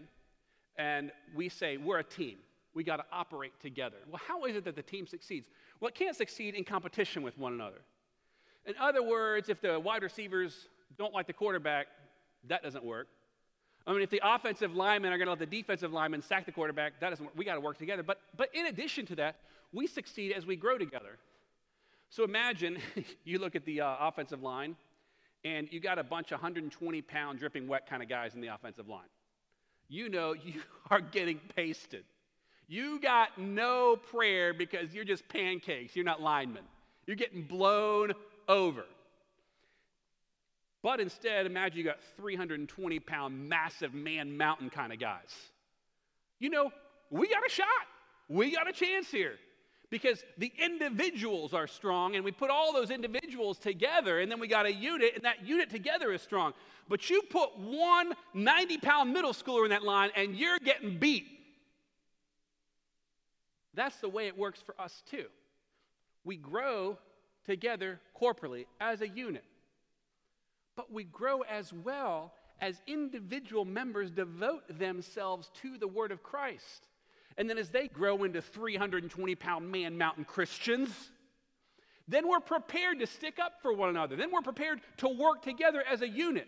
and 0.77 1.11
we 1.35 1.49
say, 1.49 1.77
we're 1.77 1.99
a 1.99 2.03
team. 2.03 2.37
We 2.73 2.83
got 2.83 2.97
to 2.97 3.05
operate 3.11 3.53
together. 3.61 3.97
Well, 4.09 4.21
how 4.25 4.45
is 4.45 4.55
it 4.55 4.63
that 4.65 4.75
the 4.75 4.81
team 4.81 5.05
succeeds? 5.05 5.47
Well, 5.79 5.89
it 5.89 5.95
can't 5.95 6.15
succeed 6.15 6.55
in 6.55 6.63
competition 6.63 7.21
with 7.21 7.37
one 7.37 7.53
another. 7.53 7.81
In 8.65 8.75
other 8.79 9.03
words, 9.03 9.49
if 9.49 9.61
the 9.61 9.79
wide 9.79 10.03
receivers 10.03 10.67
don't 10.97 11.13
like 11.13 11.27
the 11.27 11.33
quarterback, 11.33 11.87
that 12.47 12.63
doesn't 12.63 12.83
work. 12.83 13.07
I 13.85 13.93
mean, 13.93 14.03
if 14.03 14.09
the 14.09 14.21
offensive 14.23 14.75
linemen 14.75 15.11
are 15.11 15.17
going 15.17 15.25
to 15.25 15.31
let 15.31 15.39
the 15.39 15.45
defensive 15.45 15.91
linemen 15.91 16.21
sack 16.21 16.45
the 16.45 16.51
quarterback, 16.51 16.99
that 16.99 17.09
doesn't 17.09 17.25
work. 17.25 17.33
We 17.35 17.45
got 17.45 17.55
to 17.55 17.61
work 17.61 17.77
together. 17.77 18.03
But, 18.03 18.19
but 18.37 18.49
in 18.53 18.67
addition 18.67 19.05
to 19.07 19.15
that, 19.15 19.37
we 19.73 19.87
succeed 19.87 20.33
as 20.33 20.45
we 20.45 20.55
grow 20.55 20.77
together. 20.77 21.17
So 22.09 22.23
imagine 22.23 22.77
you 23.23 23.39
look 23.39 23.55
at 23.55 23.65
the 23.65 23.81
uh, 23.81 23.95
offensive 23.99 24.43
line 24.43 24.75
and 25.43 25.67
you 25.71 25.79
got 25.79 25.99
a 25.99 26.03
bunch 26.03 26.31
of 26.31 26.41
120 26.41 27.01
pound 27.01 27.39
dripping 27.39 27.67
wet 27.67 27.89
kind 27.89 28.03
of 28.03 28.09
guys 28.09 28.35
in 28.35 28.41
the 28.41 28.47
offensive 28.47 28.87
line. 28.87 29.09
You 29.87 30.09
know 30.09 30.33
you 30.45 30.61
are 30.89 31.01
getting 31.01 31.39
pasted. 31.55 32.03
You 32.67 32.99
got 32.99 33.37
no 33.37 33.97
prayer 33.97 34.53
because 34.53 34.93
you're 34.93 35.03
just 35.03 35.27
pancakes. 35.27 35.95
You're 35.95 36.05
not 36.05 36.21
linemen. 36.21 36.63
You're 37.05 37.17
getting 37.17 37.43
blown 37.43 38.13
over. 38.47 38.85
But 40.83 40.99
instead, 40.99 41.45
imagine 41.45 41.77
you 41.77 41.83
got 41.83 41.99
320 42.17 42.99
pound, 42.99 43.49
massive 43.49 43.93
man 43.93 44.35
mountain 44.37 44.69
kind 44.69 44.93
of 44.93 44.99
guys. 44.99 45.35
You 46.39 46.49
know, 46.49 46.71
we 47.09 47.27
got 47.27 47.45
a 47.45 47.49
shot. 47.49 47.67
We 48.29 48.51
got 48.51 48.69
a 48.69 48.71
chance 48.71 49.09
here 49.09 49.35
because 49.91 50.23
the 50.37 50.51
individuals 50.57 51.53
are 51.53 51.67
strong 51.67 52.15
and 52.15 52.23
we 52.23 52.31
put 52.31 52.49
all 52.49 52.73
those 52.73 52.89
individuals 52.89 53.59
together 53.59 54.21
and 54.21 54.31
then 54.31 54.39
we 54.39 54.47
got 54.47 54.65
a 54.65 54.73
unit 54.73 55.11
and 55.15 55.25
that 55.25 55.45
unit 55.45 55.69
together 55.69 56.11
is 56.13 56.21
strong. 56.21 56.53
But 56.89 57.09
you 57.09 57.21
put 57.29 57.59
one 57.59 58.13
90 58.33 58.77
pound 58.79 59.13
middle 59.13 59.33
schooler 59.33 59.65
in 59.65 59.69
that 59.69 59.83
line 59.83 60.09
and 60.15 60.35
you're 60.35 60.57
getting 60.59 60.97
beat. 60.97 61.27
That's 63.73 63.97
the 63.97 64.09
way 64.09 64.27
it 64.27 64.37
works 64.37 64.61
for 64.65 64.79
us 64.79 65.03
too. 65.11 65.25
We 66.23 66.37
grow 66.37 66.97
together 67.45 67.99
corporately 68.19 68.67
as 68.79 69.01
a 69.01 69.07
unit, 69.07 69.43
but 70.77 70.91
we 70.91 71.03
grow 71.03 71.41
as 71.41 71.73
well 71.73 72.33
as 72.61 72.81
individual 72.87 73.65
members 73.65 74.09
devote 74.11 74.63
themselves 74.77 75.49
to 75.61 75.77
the 75.77 75.87
Word 75.87 76.11
of 76.11 76.23
Christ. 76.23 76.87
And 77.41 77.49
then 77.49 77.57
as 77.57 77.71
they 77.71 77.87
grow 77.87 78.23
into 78.23 78.39
320 78.39 79.33
pound 79.33 79.71
man 79.71 79.97
mountain 79.97 80.25
Christians, 80.25 80.91
then 82.07 82.27
we're 82.27 82.39
prepared 82.39 82.99
to 82.99 83.07
stick 83.07 83.39
up 83.39 83.53
for 83.63 83.73
one 83.73 83.89
another. 83.89 84.15
Then 84.15 84.29
we're 84.31 84.43
prepared 84.43 84.79
to 84.97 85.09
work 85.09 85.41
together 85.41 85.83
as 85.91 86.03
a 86.03 86.07
unit. 86.07 86.47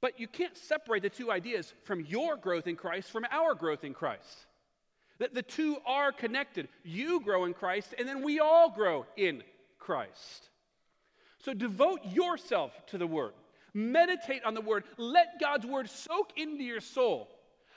But 0.00 0.18
you 0.18 0.26
can't 0.26 0.56
separate 0.56 1.02
the 1.02 1.10
two 1.10 1.30
ideas 1.30 1.74
from 1.84 2.00
your 2.00 2.38
growth 2.38 2.66
in 2.66 2.76
Christ 2.76 3.10
from 3.10 3.26
our 3.30 3.54
growth 3.54 3.84
in 3.84 3.92
Christ. 3.92 4.46
That 5.18 5.34
the 5.34 5.42
two 5.42 5.76
are 5.84 6.12
connected. 6.12 6.70
You 6.82 7.20
grow 7.20 7.44
in 7.44 7.52
Christ, 7.52 7.94
and 7.98 8.08
then 8.08 8.24
we 8.24 8.40
all 8.40 8.70
grow 8.70 9.04
in 9.18 9.42
Christ. 9.78 10.48
So 11.40 11.52
devote 11.52 12.00
yourself 12.06 12.72
to 12.86 12.96
the 12.96 13.06
Word. 13.06 13.34
Meditate 13.74 14.44
on 14.44 14.54
the 14.54 14.62
Word. 14.62 14.84
Let 14.96 15.38
God's 15.38 15.66
Word 15.66 15.90
soak 15.90 16.32
into 16.38 16.64
your 16.64 16.80
soul 16.80 17.28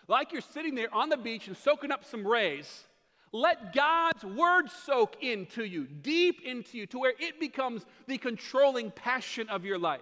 like 0.07 0.31
you're 0.31 0.41
sitting 0.41 0.75
there 0.75 0.93
on 0.93 1.09
the 1.09 1.17
beach 1.17 1.47
and 1.47 1.57
soaking 1.57 1.91
up 1.91 2.05
some 2.05 2.25
rays, 2.25 2.85
let 3.31 3.73
God's 3.73 4.23
word 4.23 4.69
soak 4.85 5.21
into 5.21 5.63
you, 5.63 5.85
deep 5.85 6.41
into 6.45 6.77
you, 6.77 6.85
to 6.87 6.99
where 6.99 7.13
it 7.19 7.39
becomes 7.39 7.85
the 8.07 8.17
controlling 8.17 8.91
passion 8.91 9.49
of 9.49 9.65
your 9.65 9.77
life. 9.77 9.99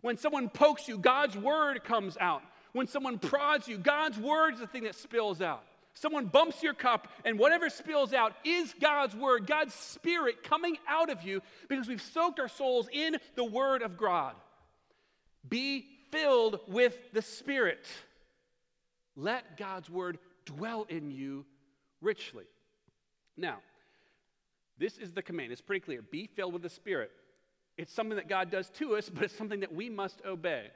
When 0.00 0.16
someone 0.16 0.48
pokes 0.48 0.88
you, 0.88 0.98
God's 0.98 1.36
word 1.36 1.84
comes 1.84 2.16
out. 2.18 2.42
When 2.72 2.86
someone 2.86 3.18
prods 3.18 3.68
you, 3.68 3.78
God's 3.78 4.18
word 4.18 4.54
is 4.54 4.60
the 4.60 4.66
thing 4.66 4.84
that 4.84 4.94
spills 4.94 5.40
out. 5.40 5.62
Someone 5.94 6.26
bumps 6.26 6.62
your 6.62 6.74
cup, 6.74 7.08
and 7.24 7.38
whatever 7.38 7.68
spills 7.68 8.14
out 8.14 8.32
is 8.44 8.74
God's 8.80 9.14
word, 9.14 9.46
God's 9.46 9.74
spirit 9.74 10.42
coming 10.42 10.76
out 10.88 11.10
of 11.10 11.22
you 11.22 11.42
because 11.68 11.88
we've 11.88 12.00
soaked 12.00 12.40
our 12.40 12.48
souls 12.48 12.88
in 12.92 13.16
the 13.34 13.44
word 13.44 13.82
of 13.82 13.98
God. 13.98 14.34
Be 15.48 15.86
filled 16.10 16.60
with 16.68 16.96
the 17.12 17.22
Spirit. 17.22 17.86
Let 19.16 19.56
God's 19.56 19.90
word 19.90 20.18
dwell 20.44 20.86
in 20.88 21.10
you 21.10 21.44
richly. 22.00 22.44
Now, 23.36 23.58
this 24.78 24.96
is 24.96 25.12
the 25.12 25.22
command. 25.22 25.52
It's 25.52 25.60
pretty 25.60 25.80
clear. 25.80 26.02
Be 26.02 26.26
filled 26.26 26.52
with 26.52 26.62
the 26.62 26.70
Spirit. 26.70 27.10
It's 27.76 27.92
something 27.92 28.16
that 28.16 28.28
God 28.28 28.50
does 28.50 28.70
to 28.70 28.96
us, 28.96 29.08
but 29.14 29.24
it's 29.24 29.36
something 29.36 29.60
that 29.60 29.74
we 29.74 29.88
must 29.88 30.20
obey. 30.26 30.66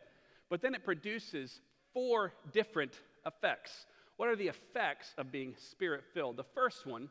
But 0.50 0.62
then 0.62 0.74
it 0.74 0.84
produces 0.84 1.60
four 1.92 2.32
different 2.52 2.92
effects. 3.26 3.86
What 4.16 4.28
are 4.28 4.36
the 4.36 4.48
effects 4.48 5.14
of 5.18 5.32
being 5.32 5.54
spirit 5.58 6.04
filled? 6.12 6.36
The 6.36 6.44
first 6.44 6.86
one, 6.86 7.08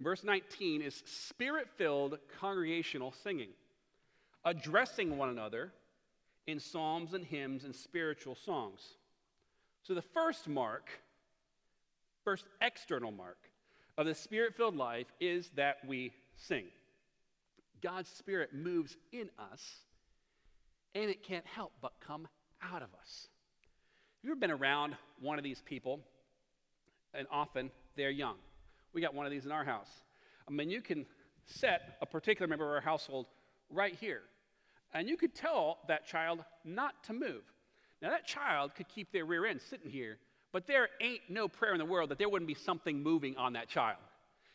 verse 0.00 0.24
19, 0.24 0.82
is 0.82 1.02
spirit 1.06 1.68
filled 1.76 2.18
congregational 2.40 3.12
singing, 3.12 3.50
addressing 4.44 5.16
one 5.16 5.28
another 5.28 5.72
in 6.46 6.58
psalms 6.58 7.14
and 7.14 7.24
hymns 7.24 7.64
and 7.64 7.74
spiritual 7.74 8.34
songs. 8.34 8.80
So 9.82 9.94
the 9.94 10.02
first 10.02 10.48
mark, 10.48 10.88
first 12.24 12.46
external 12.60 13.10
mark 13.10 13.38
of 13.96 14.06
the 14.06 14.14
spirit 14.14 14.54
filled 14.56 14.76
life 14.76 15.06
is 15.20 15.50
that 15.56 15.78
we 15.86 16.12
sing. 16.36 16.66
God's 17.82 18.10
Spirit 18.10 18.54
moves 18.54 18.96
in 19.12 19.30
us, 19.52 19.62
and 20.94 21.10
it 21.10 21.22
can't 21.22 21.46
help 21.46 21.72
but 21.80 21.92
come 22.06 22.28
out 22.62 22.82
of 22.82 22.88
us. 23.00 23.28
Have 24.18 24.24
you 24.24 24.30
ever 24.32 24.40
been 24.40 24.50
around 24.50 24.96
one 25.20 25.38
of 25.38 25.44
these 25.44 25.62
people? 25.64 26.00
And 27.14 27.26
often 27.30 27.70
they're 27.96 28.10
young. 28.10 28.36
We 28.92 29.00
got 29.00 29.14
one 29.14 29.24
of 29.24 29.32
these 29.32 29.46
in 29.46 29.52
our 29.52 29.64
house. 29.64 29.90
I 30.46 30.52
mean, 30.52 30.68
you 30.68 30.82
can 30.82 31.06
set 31.46 31.96
a 32.02 32.06
particular 32.06 32.46
member 32.46 32.66
of 32.66 32.72
our 32.72 32.80
household 32.80 33.26
right 33.70 33.94
here, 33.94 34.22
and 34.92 35.08
you 35.08 35.16
could 35.16 35.34
tell 35.34 35.78
that 35.88 36.06
child 36.06 36.44
not 36.64 37.02
to 37.04 37.12
move. 37.12 37.42
Now, 38.02 38.10
that 38.10 38.26
child 38.26 38.74
could 38.74 38.88
keep 38.88 39.12
their 39.12 39.24
rear 39.24 39.46
end 39.46 39.60
sitting 39.60 39.90
here, 39.90 40.18
but 40.52 40.66
there 40.66 40.88
ain't 41.00 41.22
no 41.28 41.48
prayer 41.48 41.72
in 41.72 41.78
the 41.78 41.84
world 41.84 42.10
that 42.10 42.18
there 42.18 42.28
wouldn't 42.28 42.48
be 42.48 42.54
something 42.54 43.02
moving 43.02 43.36
on 43.36 43.52
that 43.54 43.68
child. 43.68 43.98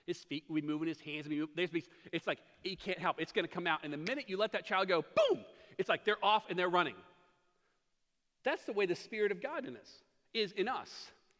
His 0.07 0.17
feet 0.19 0.43
would 0.49 0.61
be 0.61 0.67
moving, 0.67 0.87
his 0.87 0.99
hands 0.99 1.25
would 1.25 1.31
be 1.31 1.39
moving. 1.39 1.83
It's 2.11 2.27
like 2.27 2.39
he 2.61 2.75
can't 2.75 2.99
help. 2.99 3.19
It's 3.19 3.31
going 3.31 3.45
to 3.45 3.51
come 3.51 3.67
out. 3.67 3.79
And 3.83 3.91
the 3.91 3.97
minute 3.97 4.25
you 4.27 4.37
let 4.37 4.51
that 4.51 4.65
child 4.65 4.87
go, 4.87 5.01
boom, 5.01 5.43
it's 5.77 5.89
like 5.89 6.05
they're 6.05 6.23
off 6.23 6.43
and 6.49 6.57
they're 6.57 6.69
running. 6.69 6.95
That's 8.43 8.63
the 8.65 8.73
way 8.73 8.85
the 8.85 8.95
Spirit 8.95 9.31
of 9.31 9.41
God 9.41 9.65
in 9.65 9.75
us 9.75 9.89
is 10.33 10.51
in 10.51 10.67
us. 10.67 10.89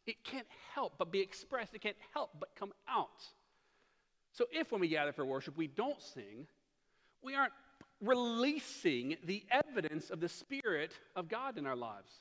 It 0.07 0.23
can't 0.23 0.47
help 0.73 0.93
but 0.97 1.11
be 1.11 1.19
expressed. 1.19 1.73
It 1.73 1.81
can't 1.81 1.97
help 2.13 2.31
but 2.39 2.49
come 2.55 2.71
out. 2.87 3.23
So 4.31 4.45
if 4.51 4.71
when 4.71 4.81
we 4.81 4.87
gather 4.87 5.11
for 5.11 5.25
worship 5.25 5.57
we 5.57 5.67
don't 5.67 6.01
sing, 6.01 6.47
we 7.21 7.35
aren't 7.35 7.53
releasing 8.01 9.17
the 9.23 9.43
evidence 9.49 10.09
of 10.09 10.19
the 10.19 10.29
Spirit 10.29 10.93
of 11.15 11.27
God 11.29 11.57
in 11.57 11.65
our 11.65 11.75
lives. 11.75 12.11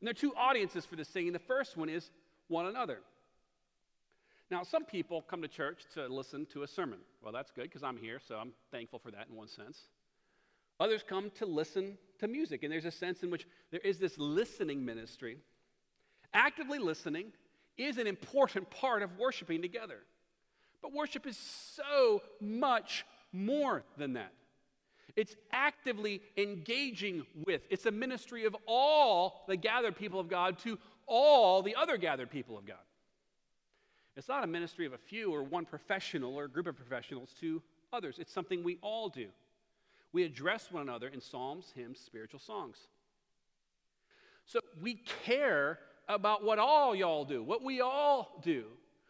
And 0.00 0.06
there 0.06 0.10
are 0.10 0.14
two 0.14 0.34
audiences 0.36 0.84
for 0.84 0.96
this 0.96 1.08
singing. 1.08 1.32
The 1.32 1.38
first 1.38 1.76
one 1.76 1.88
is 1.88 2.10
one 2.48 2.66
another. 2.66 3.00
Now, 4.50 4.62
some 4.62 4.84
people 4.84 5.22
come 5.22 5.42
to 5.42 5.48
church 5.48 5.84
to 5.94 6.06
listen 6.06 6.46
to 6.52 6.62
a 6.62 6.66
sermon. 6.66 6.98
Well, 7.22 7.32
that's 7.32 7.50
good 7.50 7.64
because 7.64 7.82
I'm 7.82 7.96
here, 7.96 8.20
so 8.26 8.36
I'm 8.36 8.52
thankful 8.70 8.98
for 8.98 9.10
that 9.10 9.28
in 9.28 9.36
one 9.36 9.48
sense. 9.48 9.78
Others 10.80 11.04
come 11.08 11.30
to 11.38 11.46
listen 11.46 11.96
to 12.18 12.28
music, 12.28 12.62
and 12.62 12.72
there's 12.72 12.84
a 12.84 12.90
sense 12.90 13.22
in 13.22 13.30
which 13.30 13.46
there 13.70 13.80
is 13.80 13.98
this 13.98 14.18
listening 14.18 14.84
ministry. 14.84 15.38
Actively 16.32 16.78
listening 16.78 17.32
is 17.78 17.96
an 17.96 18.06
important 18.06 18.68
part 18.70 19.02
of 19.02 19.18
worshiping 19.18 19.62
together. 19.62 20.00
But 20.82 20.92
worship 20.92 21.26
is 21.26 21.38
so 21.38 22.22
much 22.40 23.06
more 23.32 23.84
than 23.96 24.14
that. 24.14 24.32
It's 25.16 25.36
actively 25.52 26.20
engaging 26.36 27.24
with. 27.46 27.62
It's 27.70 27.86
a 27.86 27.90
ministry 27.90 28.46
of 28.46 28.56
all 28.66 29.44
the 29.46 29.56
gathered 29.56 29.96
people 29.96 30.18
of 30.18 30.28
God 30.28 30.58
to 30.60 30.78
all 31.06 31.62
the 31.62 31.76
other 31.76 31.96
gathered 31.96 32.30
people 32.30 32.58
of 32.58 32.66
God. 32.66 32.76
It's 34.16 34.28
not 34.28 34.44
a 34.44 34.46
ministry 34.46 34.86
of 34.86 34.92
a 34.92 34.98
few 34.98 35.32
or 35.32 35.42
one 35.42 35.64
professional 35.64 36.34
or 36.34 36.44
a 36.44 36.48
group 36.48 36.66
of 36.66 36.76
professionals 36.76 37.30
to 37.40 37.62
others. 37.92 38.18
It's 38.18 38.32
something 38.32 38.62
we 38.62 38.78
all 38.80 39.08
do. 39.08 39.26
We 40.12 40.22
address 40.24 40.70
one 40.70 40.82
another 40.82 41.08
in 41.08 41.20
psalms, 41.20 41.72
hymns, 41.74 41.98
spiritual 41.98 42.40
songs. 42.40 42.76
So 44.46 44.60
we 44.80 45.00
care 45.24 45.78
about 46.08 46.44
what 46.44 46.58
all 46.58 46.94
y'all 46.94 47.24
do, 47.24 47.42
what 47.42 47.62
we 47.62 47.80
all 47.80 48.40
do. 48.42 48.66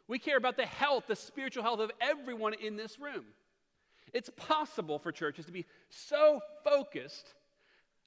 We 0.07 0.19
care 0.19 0.37
about 0.37 0.57
the 0.57 0.67
health, 0.67 1.05
the 1.09 1.17
spiritual 1.17 1.63
health 1.63 1.81
of 1.81 1.91
everyone 2.01 2.55
in 2.55 2.77
this 2.77 2.99
room. 2.99 3.25
It's 4.15 4.31
possible 4.37 4.99
for 4.99 5.13
churches 5.13 5.45
to 5.47 5.53
be 5.53 5.67
so 5.91 6.41
focused 6.63 7.35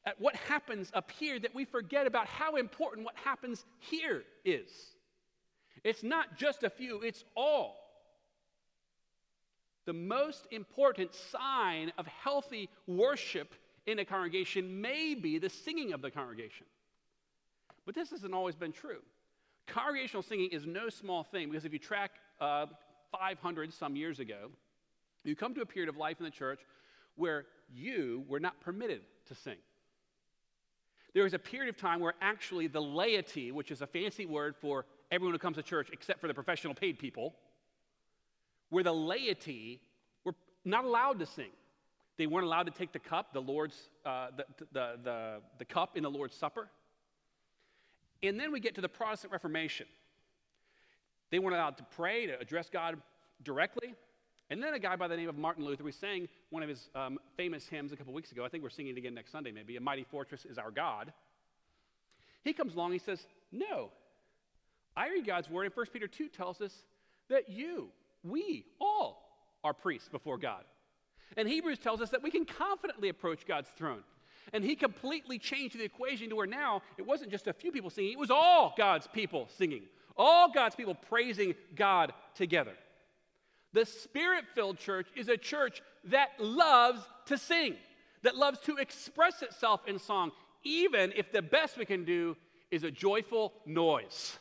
at 0.06 0.20
what 0.22 0.36
happens 0.36 0.89
up 0.93 1.12
here 1.12 1.38
that 1.38 1.54
we 1.54 1.65
forget 1.65 2.08
about 2.08 2.28
how 2.28 2.56
important 2.56 3.06
what 3.06 3.15
happens 3.17 3.65
here 3.80 4.24
is. 4.46 4.70
It's 5.84 6.04
not 6.04 6.38
just 6.38 6.63
a 6.63 6.70
few, 6.70 7.02
it's 7.02 7.26
all. 7.36 7.76
The 9.86 9.93
most 9.93 10.48
important 10.52 11.13
sign 11.13 11.91
of 11.98 12.08
healthy 12.08 12.70
worship 12.88 13.54
in 13.86 14.00
a 14.00 14.06
congregation 14.06 14.82
may 14.82 15.13
be 15.13 15.39
the 15.39 15.50
singing 15.50 15.91
of 15.91 16.02
the 16.02 16.10
congregation. 16.10 16.65
But 17.86 17.96
this 17.96 18.12
hasn't 18.12 18.34
always 18.34 18.56
been 18.56 18.72
true. 18.72 19.02
Congregational 19.67 20.24
singing 20.24 20.50
is 20.52 20.65
no 20.65 20.88
small 20.88 21.24
thing 21.24 21.50
because 21.50 21.65
if 21.65 21.74
you 21.74 21.80
track 21.80 22.12
uh, 22.39 22.67
500 23.12 23.74
some 23.74 23.96
years 23.98 24.20
ago, 24.20 24.50
you 25.30 25.36
come 25.36 25.54
to 25.56 25.62
a 25.62 25.66
period 25.66 25.90
of 25.90 25.98
life 25.98 26.18
in 26.20 26.26
the 26.26 26.32
church 26.32 26.60
where 27.16 27.46
you 27.74 28.24
were 28.28 28.40
not 28.40 28.60
permitted 28.62 29.02
to 29.28 29.36
sing. 29.36 29.58
There 31.13 31.24
was 31.24 31.34
a 31.34 31.40
period 31.40 31.74
of 31.74 31.80
time 31.80 32.00
where 32.00 32.13
actually 32.22 32.68
the 32.68 32.82
laity, 32.82 33.52
which 33.52 33.72
is 33.72 33.82
a 33.82 33.88
fancy 33.88 34.26
word 34.26 34.56
for 34.56 34.86
everyone 35.12 35.34
who 35.34 35.40
comes 35.40 35.58
to 35.58 35.63
church 35.63 35.90
except 35.92 36.22
for 36.22 36.28
the 36.28 36.34
professional 36.34 36.74
paid 36.74 37.00
people, 37.00 37.34
where 38.70 38.84
the 38.84 38.94
laity 38.94 39.82
were 40.24 40.36
not 40.63 40.86
allowed 40.86 41.20
to 41.20 41.26
sing. 41.26 41.50
They 42.18 42.28
weren't 42.28 42.46
allowed 42.46 42.63
to 42.63 42.72
take 42.72 42.92
the 42.92 43.00
cup, 43.00 43.34
the 43.34 43.42
Lord's, 43.42 43.90
uh, 44.06 44.28
the, 44.36 44.46
the, 44.72 45.00
the, 45.04 45.42
the 45.60 45.66
cup 45.66 45.96
in 45.96 46.04
the 46.04 46.10
Lord's 46.10 46.36
Supper. 46.36 46.68
And 48.24 48.40
then 48.40 48.52
we 48.52 48.60
get 48.60 48.76
to 48.76 48.82
the 48.82 48.90
Protestant 48.90 49.32
Reformation. 49.32 49.86
They 51.30 51.40
weren't 51.40 51.56
allowed 51.56 51.78
to 51.78 51.86
pray, 51.96 52.26
to 52.26 52.40
address 52.40 52.70
God 52.70 52.98
directly. 53.44 53.94
And 54.50 54.64
then 54.64 54.74
a 54.74 54.80
guy 54.80 54.96
by 54.96 55.08
the 55.08 55.18
name 55.18 55.28
of 55.28 55.38
Martin 55.38 55.66
Luther, 55.66 55.84
we 55.84 55.92
sang 55.92 56.28
one 56.52 56.64
of 56.64 56.70
his 56.70 56.90
um, 56.96 57.20
famous 57.36 57.68
hymns 57.68 57.92
a 57.92 57.98
couple 57.98 58.14
weeks 58.14 58.32
ago. 58.32 58.46
I 58.46 58.50
think 58.50 58.64
we're 58.64 58.70
singing 58.70 58.94
it 58.94 58.98
again 58.98 59.14
next 59.14 59.32
Sunday, 59.32 59.52
maybe. 59.52 59.76
A 59.76 59.82
mighty 59.82 60.06
fortress 60.10 60.46
is 60.46 60.58
our 60.58 60.72
God. 60.72 61.12
He 62.44 62.54
comes 62.54 62.74
along, 62.76 62.94
he 62.94 63.00
says, 63.00 63.28
No, 63.52 63.90
I 64.96 65.10
read 65.10 65.26
God's 65.26 65.50
word, 65.50 65.66
and 65.66 65.76
1 65.76 65.86
Peter 65.92 66.08
2 66.08 66.30
tells 66.30 66.62
us 66.62 66.72
that 67.30 67.50
you, 67.50 67.90
we, 68.24 68.66
all 68.80 69.46
are 69.64 69.74
priests 69.74 70.08
before 70.08 70.38
God. 70.38 70.64
And 71.36 71.48
Hebrews 71.48 71.80
tells 71.80 72.00
us 72.00 72.10
that 72.12 72.24
we 72.24 72.32
can 72.32 72.46
confidently 72.46 73.10
approach 73.10 73.46
God's 73.46 73.70
throne. 73.78 74.04
And 74.54 74.64
he 74.64 74.76
completely 74.76 75.40
changed 75.40 75.78
the 75.78 75.84
equation 75.84 76.30
to 76.30 76.38
where 76.38 76.48
now 76.48 76.82
it 76.98 77.06
wasn't 77.06 77.32
just 77.32 77.48
a 77.48 77.54
few 77.54 77.72
people 77.72 77.90
singing, 77.90 78.14
it 78.14 78.20
was 78.20 78.32
all 78.32 78.74
God's 78.78 79.08
people 79.08 79.50
singing, 79.58 79.84
all 80.16 80.50
God's 80.52 80.76
people 80.76 80.96
praising 80.96 81.54
God 81.76 82.14
together. 82.34 82.72
The 83.74 83.86
spirit 83.86 84.46
filled 84.56 84.78
church 84.78 85.08
is 85.16 85.30
a 85.30 85.38
church 85.38 85.82
that 86.06 86.30
loves 86.40 87.02
to 87.26 87.38
sing, 87.38 87.76
that 88.24 88.36
loves 88.36 88.60
to 88.62 88.78
express 88.78 89.42
itself 89.42 89.82
in 89.88 90.00
song, 90.00 90.32
even 90.64 91.14
if 91.16 91.32
the 91.32 91.42
best 91.42 91.78
we 91.78 91.86
can 91.86 92.06
do 92.06 92.36
is 92.72 92.84
a 92.84 92.92
joyful 92.92 93.54
noise 93.66 94.38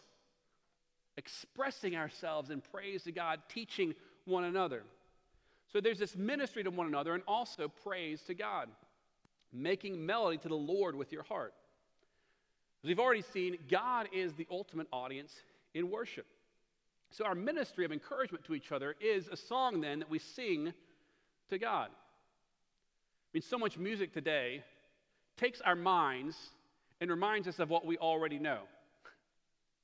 expressing 1.17 1.97
ourselves 1.97 2.51
in 2.51 2.61
praise 2.61 3.05
to 3.05 3.13
God, 3.13 3.41
teaching 3.49 3.95
one 4.25 4.45
another. 4.45 4.83
So 5.73 5.81
there's 5.81 5.99
this 5.99 6.17
ministry 6.17 6.63
to 6.63 6.71
one 6.71 6.87
another 6.87 7.15
and 7.15 7.23
also 7.27 7.69
praise 7.69 8.23
to 8.23 8.35
God, 8.35 8.69
making 9.53 10.05
melody 10.05 10.39
to 10.39 10.49
the 10.49 10.55
Lord 10.55 10.95
with 10.95 11.13
your 11.13 11.23
heart. 11.23 11.55
As 12.83 12.89
we've 12.89 13.01
already 13.01 13.23
seen, 13.23 13.59
God 13.69 14.09
is 14.13 14.35
the 14.35 14.47
ultimate 14.51 14.87
audience 14.93 15.33
in 15.75 15.91
worship. 15.91 16.27
So 17.11 17.25
our 17.25 17.35
ministry 17.35 17.85
of 17.85 17.93
encouragement 17.93 18.45
to 18.45 18.55
each 18.55 18.73
other 18.73 18.95
is 19.01 19.29
a 19.29 19.37
song 19.37 19.81
then 19.81 20.01
that 20.01 20.11
we 20.11 20.19
sing 20.19 20.73
to 21.49 21.59
God. 21.59 21.89
I 21.89 23.29
mean, 23.33 23.43
so 23.43 23.59
much 23.59 23.79
music 23.79 24.13
today 24.13 24.63
takes 25.37 25.61
our 25.61 25.77
minds 25.77 26.37
and 27.01 27.11
reminds 27.11 27.49
us 27.49 27.59
of 27.59 27.71
what 27.71 27.85
we 27.87 27.99
already 27.99 28.39
know, 28.39 28.61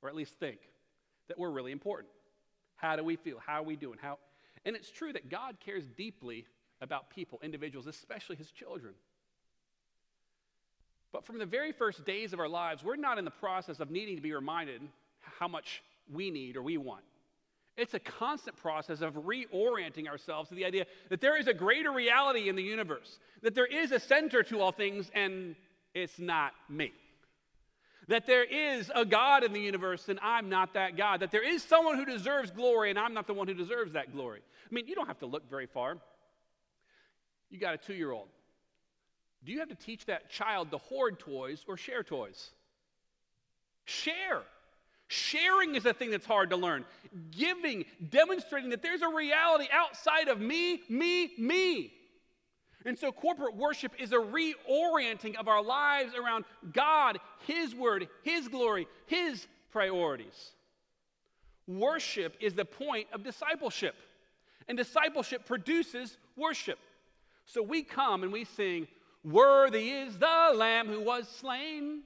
or 0.01 0.09
at 0.09 0.15
least 0.15 0.33
think 0.39 0.59
that 1.27 1.37
we're 1.39 1.51
really 1.51 1.71
important. 1.71 2.09
How 2.75 2.95
do 2.95 3.03
we 3.03 3.15
feel? 3.15 3.37
How 3.45 3.61
are 3.61 3.63
we 3.63 3.75
doing? 3.75 3.97
How? 4.01 4.17
And 4.65 4.75
it's 4.75 4.89
true 4.89 5.13
that 5.13 5.29
God 5.29 5.57
cares 5.63 5.83
deeply 5.97 6.45
about 6.81 7.09
people, 7.09 7.39
individuals, 7.43 7.87
especially 7.87 8.35
his 8.35 8.51
children. 8.51 8.93
But 11.11 11.25
from 11.25 11.37
the 11.37 11.45
very 11.45 11.71
first 11.71 12.05
days 12.05 12.33
of 12.33 12.39
our 12.39 12.49
lives, 12.49 12.83
we're 12.83 12.95
not 12.95 13.17
in 13.19 13.25
the 13.25 13.31
process 13.31 13.79
of 13.79 13.91
needing 13.91 14.15
to 14.15 14.21
be 14.21 14.33
reminded 14.33 14.81
how 15.21 15.47
much 15.47 15.83
we 16.11 16.31
need 16.31 16.57
or 16.57 16.63
we 16.63 16.77
want. 16.77 17.03
It's 17.75 17.93
a 17.95 17.99
constant 17.99 18.55
process 18.57 19.01
of 19.01 19.15
reorienting 19.15 20.07
ourselves 20.07 20.49
to 20.49 20.55
the 20.55 20.65
idea 20.65 20.85
that 21.09 21.21
there 21.21 21.37
is 21.37 21.47
a 21.47 21.53
greater 21.53 21.91
reality 21.91 22.47
in 22.47 22.55
the 22.55 22.63
universe, 22.63 23.17
that 23.41 23.55
there 23.55 23.65
is 23.65 23.91
a 23.91 23.99
center 23.99 24.43
to 24.43 24.59
all 24.59 24.71
things, 24.71 25.09
and 25.15 25.55
it's 25.95 26.19
not 26.19 26.53
me. 26.69 26.93
That 28.09 28.27
there 28.27 28.43
is 28.43 28.91
a 28.93 29.05
God 29.05 29.43
in 29.43 29.53
the 29.53 29.61
universe 29.61 30.09
and 30.09 30.19
I'm 30.21 30.49
not 30.49 30.73
that 30.73 30.97
God. 30.97 31.21
That 31.21 31.31
there 31.31 31.47
is 31.47 31.63
someone 31.63 31.97
who 31.97 32.05
deserves 32.05 32.51
glory 32.51 32.89
and 32.89 32.99
I'm 32.99 33.13
not 33.13 33.27
the 33.27 33.33
one 33.33 33.47
who 33.47 33.53
deserves 33.53 33.93
that 33.93 34.11
glory. 34.11 34.41
I 34.69 34.73
mean, 34.73 34.87
you 34.87 34.95
don't 34.95 35.07
have 35.07 35.19
to 35.19 35.25
look 35.25 35.49
very 35.49 35.67
far. 35.67 35.97
You 37.49 37.59
got 37.59 37.75
a 37.75 37.77
two 37.77 37.93
year 37.93 38.11
old. 38.11 38.27
Do 39.45 39.51
you 39.51 39.59
have 39.59 39.69
to 39.69 39.75
teach 39.75 40.05
that 40.07 40.29
child 40.29 40.71
to 40.71 40.77
hoard 40.77 41.19
toys 41.19 41.63
or 41.67 41.77
share 41.77 42.03
toys? 42.03 42.51
Share. 43.85 44.41
Sharing 45.13 45.75
is 45.75 45.85
a 45.85 45.93
thing 45.93 46.09
that's 46.09 46.25
hard 46.25 46.49
to 46.49 46.57
learn. 46.57 46.85
Giving, 47.29 47.85
demonstrating 48.09 48.71
that 48.71 48.81
there's 48.81 49.03
a 49.03 49.07
reality 49.07 49.67
outside 49.71 50.27
of 50.27 50.41
me, 50.41 50.81
me, 50.89 51.31
me. 51.37 51.93
And 52.83 52.97
so, 52.97 53.11
corporate 53.11 53.55
worship 53.55 53.93
is 53.99 54.11
a 54.11 54.17
reorienting 54.17 55.35
of 55.35 55.47
our 55.47 55.63
lives 55.63 56.15
around 56.15 56.45
God, 56.73 57.19
His 57.45 57.75
Word, 57.75 58.07
His 58.23 58.47
glory, 58.47 58.87
His 59.05 59.47
priorities. 59.71 60.51
Worship 61.67 62.35
is 62.41 62.55
the 62.55 62.65
point 62.65 63.07
of 63.13 63.23
discipleship, 63.23 63.95
and 64.67 64.75
discipleship 64.77 65.45
produces 65.45 66.17
worship. 66.35 66.79
So, 67.45 67.61
we 67.61 67.83
come 67.83 68.23
and 68.23 68.33
we 68.33 68.45
sing, 68.45 68.87
Worthy 69.23 69.91
is 69.91 70.17
the 70.17 70.53
Lamb 70.55 70.87
who 70.87 71.01
was 71.01 71.27
slain. 71.29 72.01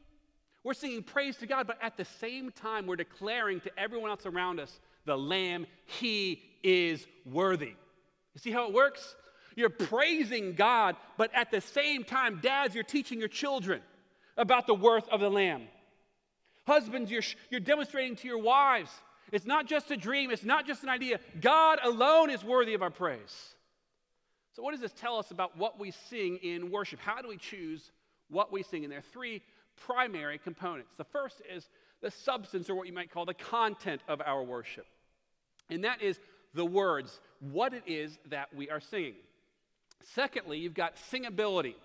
We're 0.67 0.73
singing 0.73 1.03
praise 1.03 1.37
to 1.37 1.47
God, 1.47 1.65
but 1.65 1.77
at 1.81 1.95
the 1.95 2.03
same 2.19 2.51
time, 2.51 2.87
we're 2.87 2.97
declaring 2.97 3.61
to 3.61 3.79
everyone 3.79 4.09
else 4.09 4.25
around 4.25 4.59
us, 4.59 4.81
the 5.05 5.17
Lamb, 5.17 5.65
He 5.85 6.43
is 6.61 7.07
worthy. 7.23 7.73
You 8.33 8.39
see 8.41 8.51
how 8.51 8.67
it 8.67 8.73
works? 8.73 9.15
You're 9.55 9.69
praising 9.69 10.55
God, 10.55 10.97
but 11.15 11.31
at 11.33 11.51
the 11.51 11.61
same 11.61 12.03
time, 12.03 12.41
dads, 12.43 12.75
you're 12.75 12.83
teaching 12.83 13.17
your 13.17 13.29
children 13.29 13.79
about 14.35 14.67
the 14.67 14.73
worth 14.73 15.07
of 15.07 15.21
the 15.21 15.29
Lamb. 15.29 15.69
Husbands, 16.65 17.09
you're, 17.09 17.23
you're 17.49 17.61
demonstrating 17.61 18.17
to 18.17 18.27
your 18.27 18.39
wives 18.39 18.91
it's 19.31 19.45
not 19.45 19.67
just 19.67 19.89
a 19.89 19.95
dream, 19.95 20.31
it's 20.31 20.43
not 20.43 20.67
just 20.67 20.83
an 20.83 20.89
idea. 20.89 21.21
God 21.39 21.79
alone 21.81 22.29
is 22.29 22.43
worthy 22.43 22.73
of 22.73 22.81
our 22.81 22.91
praise. 22.91 23.55
So, 24.51 24.63
what 24.63 24.71
does 24.71 24.81
this 24.81 24.91
tell 24.91 25.17
us 25.17 25.31
about 25.31 25.57
what 25.57 25.79
we 25.79 25.91
sing 26.09 26.39
in 26.43 26.71
worship? 26.71 26.99
How 26.99 27.21
do 27.21 27.29
we 27.29 27.37
choose 27.37 27.89
what 28.29 28.51
we 28.51 28.63
sing? 28.63 28.83
And 28.83 28.91
there 28.91 28.99
are 28.99 29.13
three 29.13 29.41
primary 29.85 30.37
components. 30.37 30.91
The 30.97 31.03
first 31.03 31.41
is 31.53 31.67
the 32.01 32.11
substance, 32.11 32.69
or 32.69 32.75
what 32.75 32.87
you 32.87 32.93
might 32.93 33.11
call 33.11 33.25
the 33.25 33.33
content 33.33 34.01
of 34.07 34.21
our 34.21 34.43
worship, 34.43 34.85
and 35.69 35.83
that 35.83 36.01
is 36.01 36.19
the 36.53 36.65
words, 36.65 37.19
what 37.39 37.73
it 37.73 37.83
is 37.85 38.17
that 38.29 38.53
we 38.55 38.69
are 38.69 38.79
singing. 38.79 39.15
Secondly, 40.13 40.59
you've 40.59 40.73
got 40.73 40.95
singability. 41.11 41.75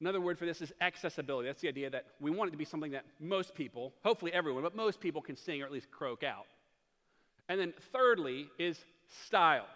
Another 0.00 0.20
word 0.20 0.38
for 0.38 0.46
this 0.46 0.60
is 0.60 0.72
accessibility. 0.80 1.48
That's 1.48 1.60
the 1.60 1.68
idea 1.68 1.90
that 1.90 2.04
we 2.20 2.30
want 2.30 2.48
it 2.48 2.50
to 2.52 2.58
be 2.58 2.64
something 2.64 2.92
that 2.92 3.04
most 3.18 3.54
people, 3.54 3.92
hopefully 4.04 4.32
everyone, 4.32 4.62
but 4.62 4.76
most 4.76 5.00
people 5.00 5.22
can 5.22 5.36
sing 5.36 5.62
or 5.62 5.66
at 5.66 5.72
least 5.72 5.90
croak 5.90 6.22
out. 6.22 6.46
And 7.48 7.58
then 7.58 7.72
thirdly 7.92 8.48
is 8.58 8.78
style 9.24 9.66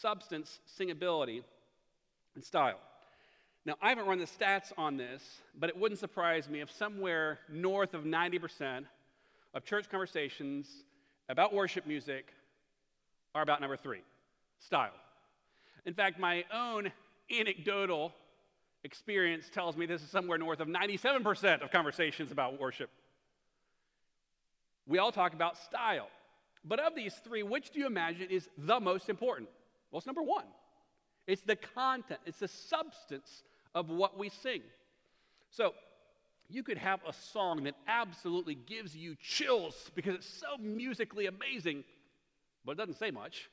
substance, 0.00 0.60
singability, 0.78 1.42
and 2.34 2.44
style. 2.44 2.78
Now, 3.66 3.76
I 3.80 3.88
haven't 3.88 4.06
run 4.06 4.18
the 4.18 4.26
stats 4.26 4.72
on 4.76 4.96
this, 4.98 5.22
but 5.58 5.70
it 5.70 5.78
wouldn't 5.78 5.98
surprise 5.98 6.48
me 6.48 6.60
if 6.60 6.70
somewhere 6.70 7.38
north 7.48 7.94
of 7.94 8.04
90% 8.04 8.84
of 9.54 9.64
church 9.64 9.88
conversations 9.88 10.68
about 11.30 11.54
worship 11.54 11.86
music 11.86 12.26
are 13.34 13.42
about 13.42 13.60
number 13.60 13.76
three 13.76 14.02
style. 14.58 14.92
In 15.86 15.94
fact, 15.94 16.18
my 16.18 16.44
own 16.52 16.92
anecdotal 17.30 18.12
experience 18.84 19.48
tells 19.52 19.76
me 19.76 19.86
this 19.86 20.02
is 20.02 20.10
somewhere 20.10 20.36
north 20.36 20.60
of 20.60 20.68
97% 20.68 21.62
of 21.62 21.70
conversations 21.70 22.30
about 22.30 22.60
worship. 22.60 22.90
We 24.86 24.98
all 24.98 25.12
talk 25.12 25.32
about 25.32 25.56
style. 25.56 26.08
But 26.66 26.80
of 26.80 26.94
these 26.94 27.14
three, 27.14 27.42
which 27.42 27.70
do 27.70 27.80
you 27.80 27.86
imagine 27.86 28.30
is 28.30 28.48
the 28.58 28.80
most 28.80 29.08
important? 29.08 29.48
Well, 29.90 29.98
it's 29.98 30.06
number 30.06 30.22
one. 30.22 30.44
It's 31.26 31.42
the 31.42 31.56
content, 31.56 32.20
it's 32.26 32.38
the 32.38 32.48
substance 32.48 33.42
of 33.74 33.88
what 33.88 34.18
we 34.18 34.28
sing. 34.28 34.62
So, 35.50 35.74
you 36.50 36.62
could 36.62 36.78
have 36.78 37.00
a 37.06 37.12
song 37.12 37.64
that 37.64 37.74
absolutely 37.88 38.54
gives 38.54 38.94
you 38.94 39.16
chills 39.20 39.90
because 39.94 40.14
it's 40.14 40.28
so 40.28 40.58
musically 40.58 41.26
amazing, 41.26 41.84
but 42.64 42.72
it 42.72 42.78
doesn't 42.78 42.98
say 42.98 43.10
much. 43.10 43.48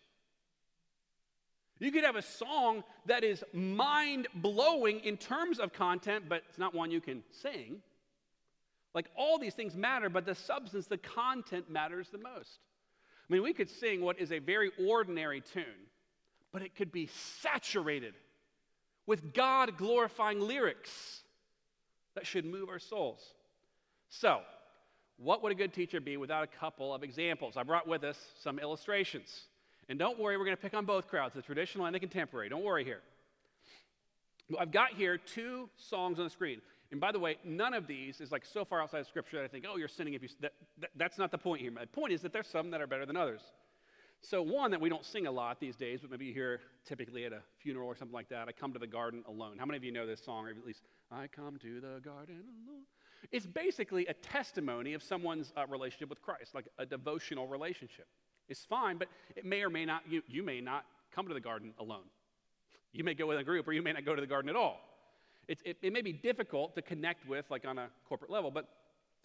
You 1.80 1.92
could 1.92 2.04
have 2.04 2.16
a 2.16 2.22
song 2.22 2.84
that 3.08 3.24
is 3.24 3.44
mind 3.54 4.28
blowing 4.36 5.00
in 5.00 5.18
terms 5.18 5.58
of 5.58 5.74
content, 5.74 6.26
but 6.30 6.44
it's 6.48 6.60
not 6.60 6.76
one 6.76 6.92
you 6.92 7.02
can 7.02 7.24
sing. 7.32 7.82
Like 8.94 9.08
all 9.16 9.40
these 9.40 9.56
things 9.56 9.76
matter, 9.76 10.08
but 10.08 10.26
the 10.26 10.36
substance, 10.36 10.86
the 10.86 10.98
content 11.00 11.72
matters 11.72 12.10
the 12.10 12.20
most. 12.20 12.60
I 13.28 13.34
mean, 13.34 13.42
we 13.42 13.54
could 13.54 13.70
sing 13.70 14.02
what 14.02 14.20
is 14.20 14.32
a 14.32 14.40
very 14.40 14.72
ordinary 14.88 15.42
tune, 15.42 15.88
but 16.52 16.62
it 16.62 16.76
could 16.76 16.92
be 16.92 17.10
saturated 17.42 18.14
with 19.12 19.34
God 19.34 19.76
glorifying 19.76 20.40
lyrics 20.40 21.24
that 22.16 22.26
should 22.26 22.46
move 22.46 22.70
our 22.70 22.80
souls. 22.80 23.20
So, 24.08 24.40
what 25.18 25.44
would 25.44 25.52
a 25.52 25.56
good 25.56 25.74
teacher 25.74 26.00
be 26.00 26.16
without 26.16 26.46
a 26.46 26.48
couple 26.48 26.96
of 26.96 27.04
examples? 27.04 27.58
I 27.58 27.64
brought 27.64 27.86
with 27.86 28.06
us 28.06 28.18
some 28.42 28.58
illustrations. 28.58 29.42
And 29.90 30.00
don't 30.00 30.18
worry, 30.18 30.38
we're 30.38 30.46
going 30.46 30.56
to 30.56 30.62
pick 30.62 30.74
on 30.74 30.86
both 30.86 31.10
crowds, 31.10 31.36
the 31.36 31.42
traditional 31.42 31.88
and 31.88 31.94
the 31.94 32.00
contemporary. 32.00 32.48
Don't 32.48 32.64
worry 32.64 32.86
here. 32.86 33.02
I've 34.58 34.72
got 34.72 34.94
here 34.94 35.18
two 35.18 35.68
songs 35.76 36.18
on 36.18 36.24
the 36.24 36.30
screen. 36.30 36.62
And 36.92 37.02
by 37.02 37.12
the 37.12 37.20
way, 37.20 37.36
none 37.44 37.74
of 37.74 37.88
these 37.88 38.22
is 38.22 38.32
like 38.32 38.46
so 38.46 38.64
far 38.64 38.82
outside 38.82 39.00
of 39.00 39.08
Scripture 39.08 39.40
that 39.40 39.44
I 39.44 39.50
think, 39.50 39.66
oh, 39.68 39.76
you're 39.76 39.90
sinning 39.90 40.14
if 40.14 40.24
you. 40.24 40.30
That, 40.40 40.54
that, 40.80 40.92
that's 40.96 41.18
not 41.18 41.32
the 41.32 41.38
point 41.38 41.62
here. 41.62 41.72
My 41.72 41.84
point 41.84 42.14
is 42.14 42.22
that 42.22 42.32
there's 42.32 42.48
some 42.48 42.72
that 42.72 42.80
are 42.80 42.88
better 42.88 43.06
than 43.06 43.18
others. 43.18 43.42
So, 44.24 44.44
one 44.44 44.70
that 44.72 44.80
we 44.80 44.88
don't 44.88 45.04
sing 45.04 45.26
a 45.26 45.32
lot 45.32 45.60
these 45.60 45.76
days, 45.76 46.00
but 46.02 46.12
maybe 46.12 46.26
you 46.26 46.34
hear 46.34 46.60
typically 46.86 47.26
at 47.26 47.34
a 47.34 47.42
funeral 47.58 47.88
or 47.88 47.96
something 47.96 48.14
like 48.14 48.30
that 48.30 48.48
I 48.48 48.52
come 48.52 48.72
to 48.74 48.80
the 48.80 48.88
garden 48.88 49.24
alone. 49.28 49.58
How 49.58 49.66
many 49.66 49.78
of 49.78 49.84
you 49.84 49.92
know 49.92 50.06
this 50.06 50.24
song, 50.24 50.46
or 50.46 50.50
at 50.50 50.66
least, 50.66 50.82
I 51.12 51.28
come 51.28 51.58
to 51.60 51.82
the 51.82 52.00
garden 52.04 52.44
alone? 52.68 52.84
It's 53.32 53.48
basically 53.48 54.06
a 54.08 54.14
testimony 54.14 54.94
of 54.94 55.02
someone's 55.02 55.52
uh, 55.58 55.66
relationship 55.68 56.10
with 56.10 56.22
Christ, 56.22 56.54
like 56.54 56.66
a 56.78 56.86
devotional 56.86 57.48
relationship 57.48 58.08
It's 58.48 58.64
fine, 58.66 58.98
but 58.98 59.08
it 59.36 59.46
may 59.46 59.64
or 59.64 59.70
may 59.70 59.86
not, 59.86 60.04
you, 60.08 60.22
you 60.28 60.44
may 60.44 60.62
not 60.62 60.86
come 61.14 61.28
to 61.28 61.34
the 61.34 61.40
garden 61.40 61.74
alone. 61.80 62.06
You 62.94 63.04
may 63.04 63.14
go 63.14 63.26
with 63.28 63.40
a 63.40 63.44
group, 63.44 63.68
or 63.68 63.74
you 63.74 63.82
may 63.82 63.94
not 63.94 64.06
go 64.06 64.16
to 64.16 64.22
the 64.22 64.28
garden 64.28 64.50
at 64.50 64.56
all. 64.56 64.80
It, 65.48 65.60
it, 65.66 65.78
it 65.82 65.94
may 65.94 66.02
be 66.02 66.14
difficult 66.14 66.76
to 66.76 66.82
connect 66.82 67.28
with, 67.28 67.46
like 67.50 67.66
on 67.66 67.78
a 67.78 67.88
corporate 68.08 68.30
level, 68.30 68.52
but 68.52 68.68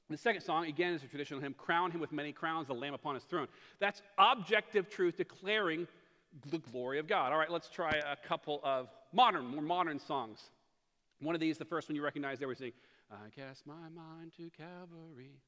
the 0.08 0.16
second 0.16 0.42
song, 0.42 0.66
again, 0.66 0.94
is 0.94 1.02
a 1.02 1.06
traditional 1.06 1.40
hymn 1.40 1.54
Crown 1.54 1.90
him 1.90 2.00
with 2.00 2.12
many 2.12 2.32
crowns, 2.32 2.66
the 2.66 2.74
Lamb 2.74 2.94
upon 2.94 3.14
his 3.14 3.24
throne. 3.24 3.48
That's 3.80 4.02
objective 4.18 4.88
truth 4.88 5.16
declaring 5.16 5.88
the 6.50 6.58
glory 6.58 6.98
of 6.98 7.08
God. 7.08 7.32
All 7.32 7.38
right, 7.38 7.50
let's 7.50 7.68
try 7.68 7.90
a 7.90 8.16
couple 8.16 8.60
of 8.62 8.88
modern, 9.12 9.46
more 9.46 9.62
modern 9.62 9.98
songs. 9.98 10.50
One 11.20 11.34
of 11.34 11.40
these, 11.40 11.58
the 11.58 11.64
first 11.64 11.88
one 11.88 11.96
you 11.96 12.04
recognize 12.04 12.38
there, 12.38 12.48
we 12.48 12.54
sing, 12.54 12.72
I 13.10 13.30
cast 13.34 13.66
my 13.66 13.88
mind 13.94 14.32
to 14.36 14.50
Calvary. 14.50 15.40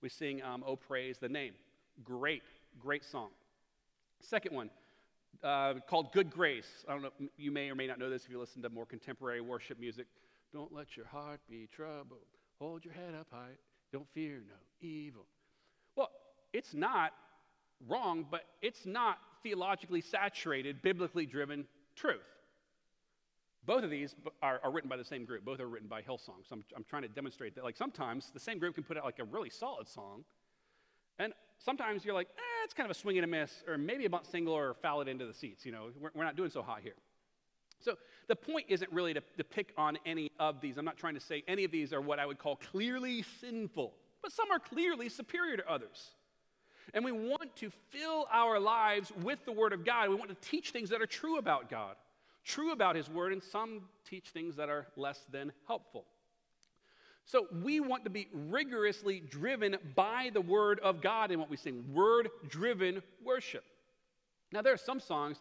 We 0.00 0.08
sing, 0.08 0.42
um, 0.42 0.64
Oh, 0.66 0.76
praise 0.76 1.18
the 1.18 1.28
name. 1.28 1.52
Great 2.02 2.42
Great 2.78 3.04
song. 3.04 3.30
Second 4.20 4.54
one, 4.54 4.70
uh, 5.42 5.74
called 5.88 6.12
Good 6.12 6.30
Grace. 6.30 6.84
I 6.88 6.92
don't 6.92 7.02
know, 7.02 7.10
you 7.36 7.50
may 7.50 7.70
or 7.70 7.74
may 7.74 7.86
not 7.86 7.98
know 7.98 8.10
this 8.10 8.24
if 8.24 8.30
you 8.30 8.38
listen 8.38 8.62
to 8.62 8.68
more 8.68 8.86
contemporary 8.86 9.40
worship 9.40 9.78
music. 9.78 10.06
Don't 10.52 10.72
let 10.72 10.96
your 10.96 11.06
heart 11.06 11.40
be 11.48 11.68
troubled. 11.72 12.26
Hold 12.58 12.84
your 12.84 12.94
head 12.94 13.14
up 13.18 13.28
high. 13.30 13.56
Don't 13.92 14.08
fear 14.14 14.42
no 14.48 14.54
evil. 14.80 15.26
Well, 15.96 16.10
it's 16.52 16.74
not 16.74 17.12
wrong, 17.88 18.26
but 18.30 18.42
it's 18.62 18.86
not 18.86 19.18
theologically 19.42 20.00
saturated, 20.00 20.82
biblically 20.82 21.26
driven 21.26 21.66
truth. 21.96 22.20
Both 23.66 23.84
of 23.84 23.90
these 23.90 24.14
are, 24.42 24.60
are, 24.64 24.70
written 24.70 24.88
by 24.88 24.96
the 24.96 25.04
same 25.04 25.24
group. 25.24 25.44
Both 25.44 25.60
are 25.60 25.68
written 25.68 25.88
by 25.88 26.02
Hillsong. 26.02 26.46
So 26.48 26.52
I'm, 26.52 26.64
I'm 26.76 26.84
trying 26.84 27.02
to 27.02 27.08
demonstrate 27.08 27.54
that. 27.56 27.64
Like 27.64 27.76
sometimes 27.76 28.30
the 28.32 28.40
same 28.40 28.58
group 28.58 28.74
can 28.74 28.84
put 28.84 28.96
out 28.96 29.04
like 29.04 29.18
a 29.18 29.24
really 29.24 29.50
solid 29.50 29.86
song, 29.86 30.24
and 31.18 31.32
sometimes 31.58 32.04
you're 32.04 32.14
like, 32.14 32.28
eh, 32.28 32.64
it's 32.64 32.74
kind 32.74 32.86
of 32.86 32.96
a 32.96 32.98
swing 32.98 33.18
and 33.18 33.24
a 33.24 33.28
miss, 33.28 33.62
or 33.68 33.76
maybe 33.76 34.06
a 34.06 34.10
single 34.30 34.54
or 34.54 34.74
foul 34.74 35.02
it 35.02 35.08
into 35.08 35.26
the 35.26 35.34
seats. 35.34 35.66
You 35.66 35.72
know, 35.72 35.88
we're, 36.00 36.10
we're 36.14 36.24
not 36.24 36.36
doing 36.36 36.50
so 36.50 36.62
hot 36.62 36.80
here. 36.82 36.94
So 37.80 37.96
the 38.28 38.36
point 38.36 38.66
isn't 38.68 38.92
really 38.92 39.14
to, 39.14 39.22
to 39.38 39.44
pick 39.44 39.72
on 39.76 39.98
any 40.06 40.30
of 40.38 40.60
these. 40.60 40.76
I'm 40.76 40.84
not 40.84 40.96
trying 40.96 41.14
to 41.14 41.20
say 41.20 41.42
any 41.48 41.64
of 41.64 41.70
these 41.70 41.92
are 41.92 42.00
what 42.00 42.18
I 42.18 42.26
would 42.26 42.38
call 42.38 42.56
clearly 42.56 43.24
sinful, 43.40 43.92
but 44.22 44.32
some 44.32 44.50
are 44.50 44.58
clearly 44.58 45.08
superior 45.08 45.56
to 45.56 45.68
others. 45.68 46.10
And 46.94 47.04
we 47.04 47.12
want 47.12 47.54
to 47.56 47.70
fill 47.90 48.26
our 48.32 48.58
lives 48.58 49.12
with 49.22 49.44
the 49.44 49.52
Word 49.52 49.72
of 49.72 49.84
God. 49.84 50.08
We 50.08 50.16
want 50.16 50.30
to 50.30 50.48
teach 50.48 50.70
things 50.70 50.90
that 50.90 51.00
are 51.00 51.06
true 51.06 51.38
about 51.38 51.70
God, 51.70 51.94
true 52.44 52.72
about 52.72 52.96
His 52.96 53.08
Word, 53.08 53.32
and 53.32 53.42
some 53.42 53.82
teach 54.08 54.30
things 54.30 54.56
that 54.56 54.68
are 54.68 54.86
less 54.96 55.24
than 55.30 55.52
helpful. 55.66 56.04
So 57.24 57.46
we 57.62 57.78
want 57.80 58.04
to 58.04 58.10
be 58.10 58.28
rigorously 58.32 59.20
driven 59.20 59.76
by 59.94 60.30
the 60.32 60.40
Word 60.40 60.80
of 60.80 61.00
God 61.00 61.30
in 61.30 61.38
what 61.38 61.48
we 61.48 61.56
sing, 61.56 61.84
word 61.92 62.28
driven 62.48 63.02
worship. 63.24 63.62
Now, 64.52 64.62
there 64.62 64.72
are 64.72 64.78
some 64.78 64.98
songs 64.98 65.38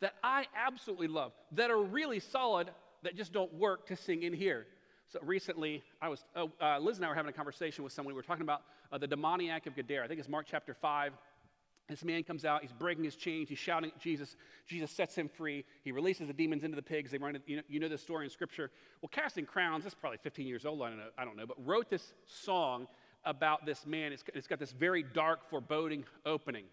that 0.00 0.14
I 0.22 0.46
absolutely 0.56 1.08
love 1.08 1.32
that 1.52 1.70
are 1.70 1.80
really 1.80 2.20
solid 2.20 2.70
that 3.02 3.16
just 3.16 3.32
don't 3.32 3.52
work 3.54 3.86
to 3.88 3.96
sing 3.96 4.22
in 4.22 4.32
here. 4.32 4.66
So 5.08 5.18
recently, 5.22 5.82
I 6.00 6.08
was, 6.08 6.24
oh, 6.36 6.52
uh, 6.60 6.78
Liz 6.78 6.96
and 6.96 7.04
I 7.04 7.08
were 7.08 7.14
having 7.14 7.30
a 7.30 7.34
conversation 7.34 7.82
with 7.82 7.92
someone. 7.92 8.14
We 8.14 8.16
were 8.16 8.22
talking 8.22 8.42
about 8.42 8.62
uh, 8.92 8.98
the 8.98 9.08
demoniac 9.08 9.66
of 9.66 9.74
Gadara. 9.74 10.04
I 10.04 10.08
think 10.08 10.20
it's 10.20 10.28
Mark 10.28 10.46
chapter 10.48 10.74
5. 10.74 11.12
This 11.88 12.04
man 12.04 12.22
comes 12.22 12.44
out, 12.44 12.62
he's 12.62 12.72
breaking 12.72 13.02
his 13.02 13.16
chains, 13.16 13.48
he's 13.48 13.58
shouting 13.58 13.90
at 13.90 13.98
Jesus. 13.98 14.36
Jesus 14.68 14.92
sets 14.92 15.16
him 15.16 15.28
free. 15.28 15.64
He 15.82 15.90
releases 15.90 16.28
the 16.28 16.32
demons 16.32 16.62
into 16.62 16.76
the 16.76 16.82
pigs. 16.82 17.10
They 17.10 17.18
run, 17.18 17.36
you 17.46 17.56
know, 17.56 17.62
you 17.68 17.80
know 17.80 17.88
the 17.88 17.98
story 17.98 18.24
in 18.26 18.30
Scripture. 18.30 18.70
Well, 19.02 19.08
Casting 19.08 19.44
Crowns, 19.44 19.82
that's 19.82 19.96
probably 19.96 20.18
15 20.22 20.46
years 20.46 20.64
old, 20.64 20.82
I 20.82 20.90
don't 20.90 20.98
know, 20.98 21.04
I 21.18 21.24
don't 21.24 21.36
know 21.36 21.46
but 21.46 21.56
wrote 21.66 21.90
this 21.90 22.12
song 22.26 22.86
about 23.24 23.66
this 23.66 23.84
man. 23.86 24.12
It's, 24.12 24.22
it's 24.34 24.46
got 24.46 24.60
this 24.60 24.70
very 24.70 25.02
dark, 25.02 25.50
foreboding 25.50 26.04
opening. 26.24 26.66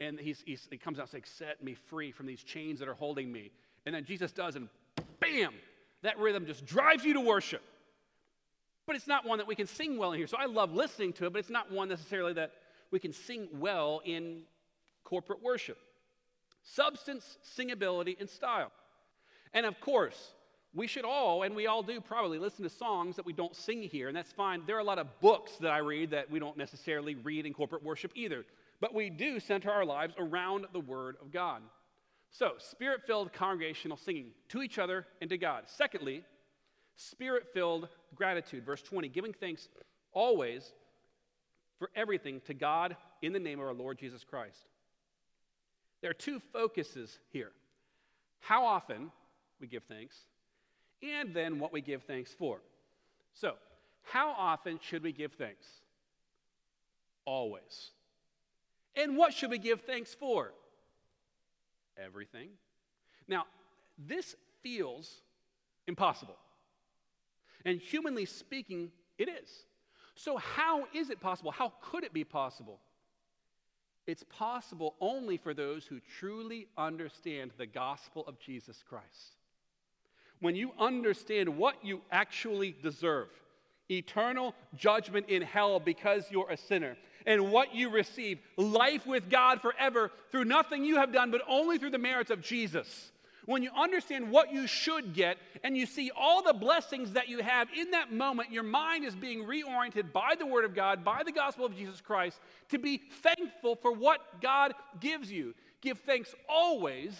And 0.00 0.18
he's, 0.18 0.42
he's, 0.46 0.66
he 0.70 0.76
comes 0.76 0.98
out 0.98 1.12
and 1.12 1.22
says, 1.24 1.32
Set 1.32 1.62
me 1.62 1.74
free 1.74 2.12
from 2.12 2.26
these 2.26 2.42
chains 2.42 2.78
that 2.78 2.88
are 2.88 2.94
holding 2.94 3.32
me. 3.32 3.50
And 3.86 3.94
then 3.94 4.04
Jesus 4.04 4.32
does, 4.32 4.54
and 4.54 4.68
bam, 5.20 5.54
that 6.02 6.18
rhythm 6.18 6.46
just 6.46 6.64
drives 6.66 7.04
you 7.04 7.14
to 7.14 7.20
worship. 7.20 7.62
But 8.86 8.96
it's 8.96 9.06
not 9.06 9.26
one 9.26 9.38
that 9.38 9.46
we 9.46 9.54
can 9.54 9.66
sing 9.66 9.98
well 9.98 10.12
in 10.12 10.18
here. 10.18 10.26
So 10.26 10.36
I 10.38 10.46
love 10.46 10.72
listening 10.72 11.12
to 11.14 11.26
it, 11.26 11.32
but 11.32 11.40
it's 11.40 11.50
not 11.50 11.70
one 11.70 11.88
necessarily 11.88 12.32
that 12.34 12.52
we 12.90 12.98
can 12.98 13.12
sing 13.12 13.48
well 13.52 14.00
in 14.04 14.42
corporate 15.04 15.42
worship. 15.42 15.78
Substance, 16.62 17.38
singability, 17.58 18.18
and 18.18 18.28
style. 18.28 18.72
And 19.52 19.66
of 19.66 19.80
course, 19.80 20.32
we 20.74 20.86
should 20.86 21.04
all, 21.04 21.42
and 21.42 21.56
we 21.56 21.66
all 21.66 21.82
do 21.82 22.00
probably, 22.00 22.38
listen 22.38 22.62
to 22.62 22.70
songs 22.70 23.16
that 23.16 23.26
we 23.26 23.32
don't 23.32 23.56
sing 23.56 23.82
here, 23.82 24.08
and 24.08 24.16
that's 24.16 24.32
fine. 24.32 24.62
There 24.66 24.76
are 24.76 24.80
a 24.80 24.84
lot 24.84 24.98
of 24.98 25.20
books 25.20 25.52
that 25.60 25.70
I 25.70 25.78
read 25.78 26.10
that 26.10 26.30
we 26.30 26.38
don't 26.38 26.56
necessarily 26.56 27.14
read 27.14 27.46
in 27.46 27.54
corporate 27.54 27.82
worship 27.82 28.12
either. 28.14 28.44
But 28.80 28.94
we 28.94 29.10
do 29.10 29.40
center 29.40 29.70
our 29.70 29.84
lives 29.84 30.14
around 30.18 30.66
the 30.72 30.80
Word 30.80 31.16
of 31.20 31.32
God. 31.32 31.62
So, 32.30 32.52
spirit 32.58 33.00
filled 33.06 33.32
congregational 33.32 33.96
singing 33.96 34.32
to 34.50 34.62
each 34.62 34.78
other 34.78 35.06
and 35.20 35.30
to 35.30 35.38
God. 35.38 35.64
Secondly, 35.66 36.24
spirit 36.96 37.46
filled 37.52 37.88
gratitude. 38.14 38.64
Verse 38.64 38.82
20, 38.82 39.08
giving 39.08 39.32
thanks 39.32 39.68
always 40.12 40.72
for 41.78 41.90
everything 41.96 42.40
to 42.46 42.54
God 42.54 42.96
in 43.22 43.32
the 43.32 43.38
name 43.38 43.60
of 43.60 43.66
our 43.66 43.74
Lord 43.74 43.98
Jesus 43.98 44.24
Christ. 44.24 44.66
There 46.00 46.10
are 46.10 46.14
two 46.14 46.40
focuses 46.52 47.18
here 47.30 47.52
how 48.40 48.64
often 48.64 49.10
we 49.60 49.66
give 49.66 49.82
thanks, 49.84 50.16
and 51.02 51.34
then 51.34 51.58
what 51.58 51.72
we 51.72 51.80
give 51.80 52.04
thanks 52.04 52.32
for. 52.32 52.60
So, 53.34 53.54
how 54.02 54.30
often 54.30 54.78
should 54.80 55.02
we 55.02 55.12
give 55.12 55.32
thanks? 55.32 55.66
Always. 57.24 57.90
And 58.98 59.16
what 59.16 59.32
should 59.32 59.50
we 59.50 59.58
give 59.58 59.82
thanks 59.82 60.12
for? 60.12 60.52
Everything. 61.96 62.48
Now, 63.28 63.44
this 63.96 64.34
feels 64.62 65.22
impossible. 65.86 66.36
And 67.64 67.80
humanly 67.80 68.26
speaking, 68.26 68.90
it 69.16 69.28
is. 69.28 69.48
So, 70.14 70.36
how 70.36 70.88
is 70.92 71.10
it 71.10 71.20
possible? 71.20 71.52
How 71.52 71.72
could 71.80 72.02
it 72.02 72.12
be 72.12 72.24
possible? 72.24 72.80
It's 74.08 74.24
possible 74.30 74.96
only 75.00 75.36
for 75.36 75.54
those 75.54 75.84
who 75.86 76.00
truly 76.18 76.66
understand 76.76 77.52
the 77.56 77.66
gospel 77.66 78.24
of 78.26 78.40
Jesus 78.40 78.82
Christ. 78.88 79.36
When 80.40 80.56
you 80.56 80.72
understand 80.78 81.56
what 81.56 81.84
you 81.84 82.00
actually 82.10 82.74
deserve 82.82 83.28
eternal 83.90 84.54
judgment 84.76 85.28
in 85.28 85.42
hell 85.42 85.78
because 85.78 86.26
you're 86.30 86.50
a 86.50 86.56
sinner, 86.56 86.96
and 87.28 87.52
what 87.52 87.72
you 87.72 87.90
receive 87.90 88.40
life 88.56 89.06
with 89.06 89.30
God 89.30 89.60
forever 89.60 90.10
through 90.32 90.46
nothing 90.46 90.84
you 90.84 90.96
have 90.96 91.12
done, 91.12 91.30
but 91.30 91.42
only 91.46 91.78
through 91.78 91.90
the 91.90 91.98
merits 91.98 92.32
of 92.32 92.42
Jesus 92.42 93.12
when 93.48 93.62
you 93.62 93.70
understand 93.74 94.30
what 94.30 94.52
you 94.52 94.66
should 94.66 95.14
get 95.14 95.38
and 95.64 95.74
you 95.74 95.86
see 95.86 96.10
all 96.14 96.42
the 96.42 96.52
blessings 96.52 97.12
that 97.12 97.30
you 97.30 97.38
have 97.38 97.66
in 97.74 97.92
that 97.92 98.12
moment, 98.12 98.52
your 98.52 98.62
mind 98.62 99.06
is 99.06 99.14
being 99.14 99.42
reoriented 99.42 100.12
by 100.12 100.34
the 100.38 100.44
Word 100.44 100.66
of 100.66 100.74
God, 100.74 101.02
by 101.02 101.22
the 101.24 101.32
gospel 101.32 101.64
of 101.64 101.74
Jesus 101.74 101.98
Christ, 102.02 102.38
to 102.68 102.78
be 102.78 103.00
thankful 103.22 103.74
for 103.76 103.90
what 103.90 104.42
God 104.42 104.74
gives 105.00 105.32
you. 105.32 105.54
Give 105.80 105.98
thanks 106.00 106.34
always 106.46 107.14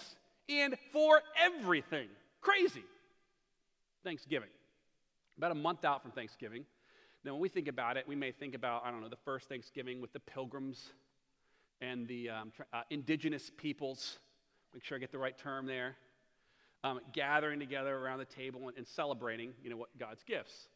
and 0.50 0.76
for 0.92 1.22
everything. 1.40 2.08
Crazy. 2.42 2.84
Thanksgiving. 4.04 4.50
About 5.38 5.52
a 5.52 5.54
month 5.54 5.82
out 5.86 6.02
from 6.02 6.10
Thanksgiving. 6.10 6.66
Now, 7.24 7.32
when 7.32 7.40
we 7.40 7.48
think 7.48 7.68
about 7.68 7.96
it, 7.96 8.06
we 8.06 8.14
may 8.14 8.30
think 8.32 8.54
about, 8.54 8.84
I 8.84 8.90
don't 8.90 9.00
know, 9.00 9.08
the 9.08 9.16
first 9.16 9.48
Thanksgiving 9.48 10.00
with 10.00 10.12
the 10.12 10.20
pilgrims 10.20 10.92
and 11.80 12.06
the 12.06 12.30
um, 12.30 12.52
uh, 12.72 12.82
indigenous 12.90 13.50
peoples. 13.56 14.18
Make 14.72 14.84
sure 14.84 14.96
I 14.96 15.00
get 15.00 15.10
the 15.10 15.18
right 15.18 15.36
term 15.36 15.66
there 15.66 15.96
um, 16.84 17.00
gathering 17.12 17.58
together 17.58 17.96
around 17.96 18.18
the 18.18 18.24
table 18.24 18.68
and, 18.68 18.76
and, 18.76 18.86
celebrating, 18.86 19.52
you 19.62 19.70
know, 19.70 19.76
what 19.76 19.96
God's 19.98 20.22
gifts. 20.22 20.68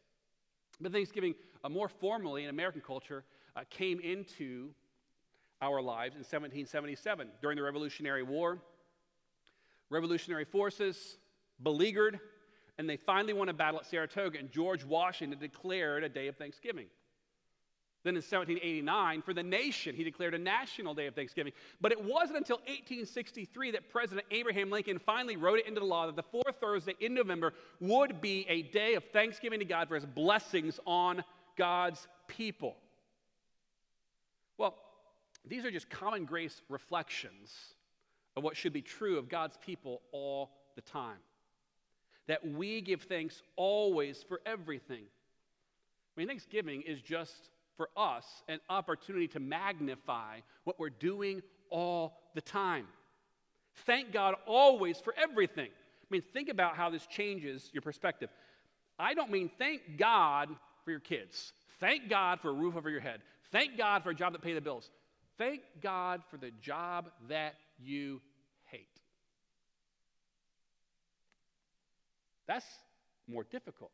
But 0.81 0.91
Thanksgiving, 0.91 1.35
uh, 1.63 1.69
more 1.69 1.87
formally 1.87 2.43
in 2.43 2.49
American 2.49 2.81
culture, 2.81 3.23
uh, 3.55 3.61
came 3.69 3.99
into 3.99 4.69
our 5.61 5.81
lives 5.81 6.15
in 6.15 6.19
1777 6.19 7.29
during 7.41 7.55
the 7.55 7.63
Revolutionary 7.63 8.23
War. 8.23 8.59
Revolutionary 9.89 10.45
forces 10.45 11.17
beleaguered, 11.61 12.19
and 12.77 12.89
they 12.89 12.97
finally 12.97 13.33
won 13.33 13.49
a 13.49 13.53
battle 13.53 13.79
at 13.79 13.85
Saratoga, 13.85 14.39
and 14.39 14.51
George 14.51 14.83
Washington 14.83 15.39
declared 15.39 16.03
a 16.03 16.09
day 16.09 16.27
of 16.27 16.37
Thanksgiving. 16.37 16.87
Then 18.03 18.15
in 18.15 18.21
1789, 18.21 19.21
for 19.21 19.33
the 19.33 19.43
nation, 19.43 19.95
he 19.95 20.03
declared 20.03 20.33
a 20.33 20.37
national 20.37 20.93
day 20.93 21.07
of 21.07 21.15
Thanksgiving. 21.15 21.53
But 21.79 21.93
it 21.93 22.03
wasn't 22.03 22.37
until 22.37 22.57
1863 22.57 23.71
that 23.71 23.89
President 23.89 24.27
Abraham 24.29 24.69
Lincoln 24.69 24.99
finally 24.99 25.37
wrote 25.37 25.59
it 25.59 25.67
into 25.67 25.79
the 25.79 25.85
law 25.85 26.07
that 26.07 26.17
the 26.17 26.23
fourth 26.23 26.59
Thursday 26.59 26.95
in 26.99 27.13
November 27.13 27.53
would 27.79 28.19
be 28.19 28.45
a 28.49 28.63
day 28.63 28.95
of 28.95 29.05
thanksgiving 29.13 29.59
to 29.59 29.65
God 29.65 29.87
for 29.87 29.95
his 29.95 30.05
blessings 30.05 30.81
on 30.85 31.23
God's 31.55 32.05
people. 32.27 32.75
Well, 34.57 34.75
these 35.45 35.63
are 35.63 35.71
just 35.71 35.89
common 35.89 36.25
grace 36.25 36.61
reflections 36.67 37.53
of 38.35 38.43
what 38.43 38.57
should 38.57 38.73
be 38.73 38.81
true 38.81 39.17
of 39.17 39.29
God's 39.29 39.57
people 39.65 40.01
all 40.11 40.51
the 40.75 40.81
time. 40.81 41.19
That 42.27 42.47
we 42.47 42.81
give 42.81 43.03
thanks 43.03 43.41
always 43.55 44.23
for 44.27 44.39
everything. 44.45 45.03
I 45.03 46.19
mean, 46.19 46.27
Thanksgiving 46.27 46.83
is 46.83 47.01
just 47.01 47.49
for 47.75 47.89
us 47.97 48.25
an 48.47 48.59
opportunity 48.69 49.27
to 49.29 49.39
magnify 49.39 50.39
what 50.63 50.79
we're 50.79 50.89
doing 50.89 51.41
all 51.69 52.19
the 52.35 52.41
time. 52.41 52.85
Thank 53.85 54.11
God 54.11 54.35
always 54.45 54.99
for 54.99 55.13
everything. 55.17 55.69
I 55.69 56.05
mean, 56.09 56.21
think 56.33 56.49
about 56.49 56.75
how 56.75 56.89
this 56.89 57.07
changes 57.07 57.69
your 57.73 57.81
perspective. 57.81 58.29
I 58.99 59.15
don't 59.15 59.31
mean 59.31 59.49
thank 59.57 59.97
God 59.97 60.49
for 60.85 60.91
your 60.91 60.99
kids. 60.99 61.53
Thank 61.79 62.09
God 62.09 62.39
for 62.39 62.49
a 62.49 62.53
roof 62.53 62.75
over 62.75 62.89
your 62.89 62.99
head. 63.01 63.21
Thank 63.51 63.77
God 63.77 64.03
for 64.03 64.11
a 64.11 64.15
job 64.15 64.33
that 64.33 64.41
pays 64.41 64.55
the 64.55 64.61
bills. 64.61 64.91
Thank 65.37 65.61
God 65.81 66.21
for 66.29 66.37
the 66.37 66.51
job 66.61 67.09
that 67.27 67.55
you 67.79 68.21
That's 72.53 72.65
more 73.27 73.43
difficult. 73.45 73.89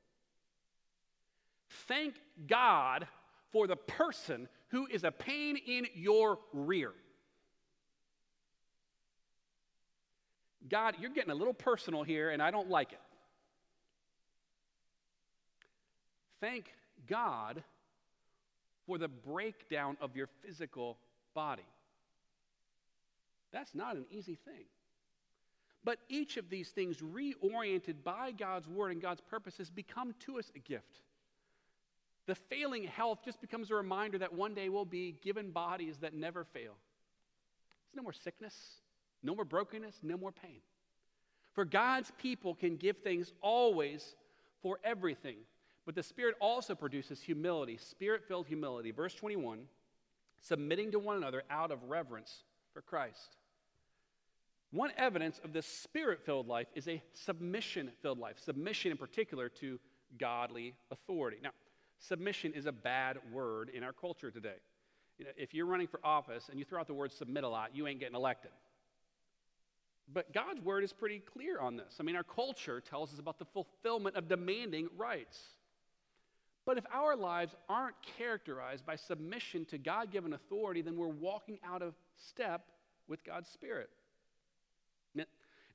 Thank 1.88 2.16
God 2.46 3.08
for 3.54 3.68
the 3.68 3.78
person 3.78 4.50
who 4.68 4.86
is 4.88 5.06
a 5.06 5.12
pain 5.12 5.56
in 5.56 5.88
your 5.96 6.40
rear. 6.52 6.92
God, 10.70 10.96
you're 11.00 11.10
getting 11.10 11.32
a 11.32 11.36
little 11.36 11.54
personal 11.54 12.04
here, 12.04 12.32
and 12.32 12.42
I 12.42 12.52
don't 12.52 12.70
like 12.70 12.92
it. 12.92 13.00
Thank 16.42 16.66
God 17.08 17.64
for 18.86 18.98
the 18.98 19.08
breakdown 19.08 19.96
of 20.02 20.18
your 20.18 20.28
physical 20.46 20.98
body. 21.34 21.64
That's 23.54 23.74
not 23.74 23.96
an 23.96 24.06
easy 24.12 24.38
thing. 24.44 24.66
But 25.90 25.98
each 26.08 26.38
of 26.38 26.52
these 26.52 26.70
things, 26.70 26.98
reoriented 26.98 28.04
by 28.04 28.30
God's 28.30 28.68
word 28.68 28.92
and 28.92 29.02
God's 29.02 29.22
purposes, 29.22 29.72
become 29.72 30.14
to 30.28 30.38
us 30.38 30.52
a 30.56 30.60
gift. 30.60 31.02
The 32.28 32.36
failing 32.36 32.84
health 32.84 33.22
just 33.26 33.42
becomes 33.42 33.72
a 33.72 33.74
reminder 33.74 34.20
that 34.20 34.32
one 34.32 34.54
day 34.54 34.70
we'll 34.70 34.86
be 34.86 35.16
given 35.24 35.50
bodies 35.50 35.98
that 36.02 36.14
never 36.14 36.44
fail. 36.44 36.76
There's 37.88 37.96
no 37.96 38.04
more 38.04 38.14
sickness, 38.14 38.54
no 39.24 39.34
more 39.34 39.46
brokenness, 39.46 39.96
no 40.04 40.16
more 40.16 40.32
pain. 40.32 40.60
For 41.54 41.66
God's 41.66 42.12
people 42.22 42.54
can 42.54 42.76
give 42.76 42.98
things 42.98 43.34
always 43.42 44.14
for 44.62 44.80
everything. 44.84 45.38
But 45.88 45.96
the 45.96 46.04
Spirit 46.04 46.36
also 46.40 46.76
produces 46.76 47.20
humility, 47.20 47.78
spirit 47.78 48.24
filled 48.28 48.46
humility. 48.46 48.92
Verse 48.92 49.16
21 49.16 49.62
submitting 50.40 50.92
to 50.92 51.00
one 51.00 51.18
another 51.18 51.42
out 51.50 51.72
of 51.72 51.82
reverence 51.86 52.44
for 52.76 52.82
Christ. 52.84 53.39
One 54.72 54.92
evidence 54.98 55.40
of 55.44 55.52
this 55.52 55.66
spirit 55.66 56.20
filled 56.26 56.48
life 56.48 56.68
is 56.76 56.88
a 56.88 57.02
submission 57.14 57.90
filled 58.02 58.20
life, 58.20 58.38
submission 58.40 58.92
in 58.92 58.98
particular 58.98 59.50
to 59.50 59.80
godly 60.20 60.76
authority. 60.92 61.38
Now, 61.42 61.52
submission 61.98 62.54
is 62.54 62.66
a 62.66 62.72
bad 62.72 63.18
word 63.32 63.70
in 63.70 63.84
our 63.84 63.94
culture 63.94 64.30
today. 64.30 64.58
You 65.18 65.26
know, 65.26 65.32
if 65.36 65.54
you're 65.54 65.66
running 65.66 65.88
for 65.88 66.00
office 66.04 66.50
and 66.50 66.60
you 66.60 66.66
throw 66.66 66.80
out 66.80 66.88
the 66.88 66.94
word 66.94 67.12
submit 67.12 67.44
a 67.44 67.50
lot, 67.50 67.76
you 67.76 67.88
ain't 67.88 68.00
getting 68.00 68.16
elected. 68.16 68.52
But 70.12 70.34
God's 70.34 70.62
word 70.62 70.84
is 70.84 70.94
pretty 70.94 71.20
clear 71.20 71.60
on 71.60 71.76
this. 71.76 71.98
I 72.00 72.04
mean, 72.04 72.16
our 72.16 72.24
culture 72.24 72.82
tells 72.82 73.14
us 73.14 73.20
about 73.20 73.38
the 73.38 73.46
fulfillment 73.46 74.16
of 74.16 74.28
demanding 74.28 74.90
rights. 74.98 75.40
But 76.66 76.78
if 76.78 76.86
our 76.92 77.16
lives 77.16 77.56
aren't 77.68 77.96
characterized 78.18 78.86
by 78.86 78.96
submission 78.96 79.66
to 79.66 79.78
God 79.78 80.12
given 80.12 80.34
authority, 80.34 80.82
then 80.82 80.96
we're 80.96 81.08
walking 81.08 81.60
out 81.66 81.82
of 81.82 81.96
step 82.16 82.62
with 83.08 83.24
God's 83.24 83.50
Spirit. 83.50 83.90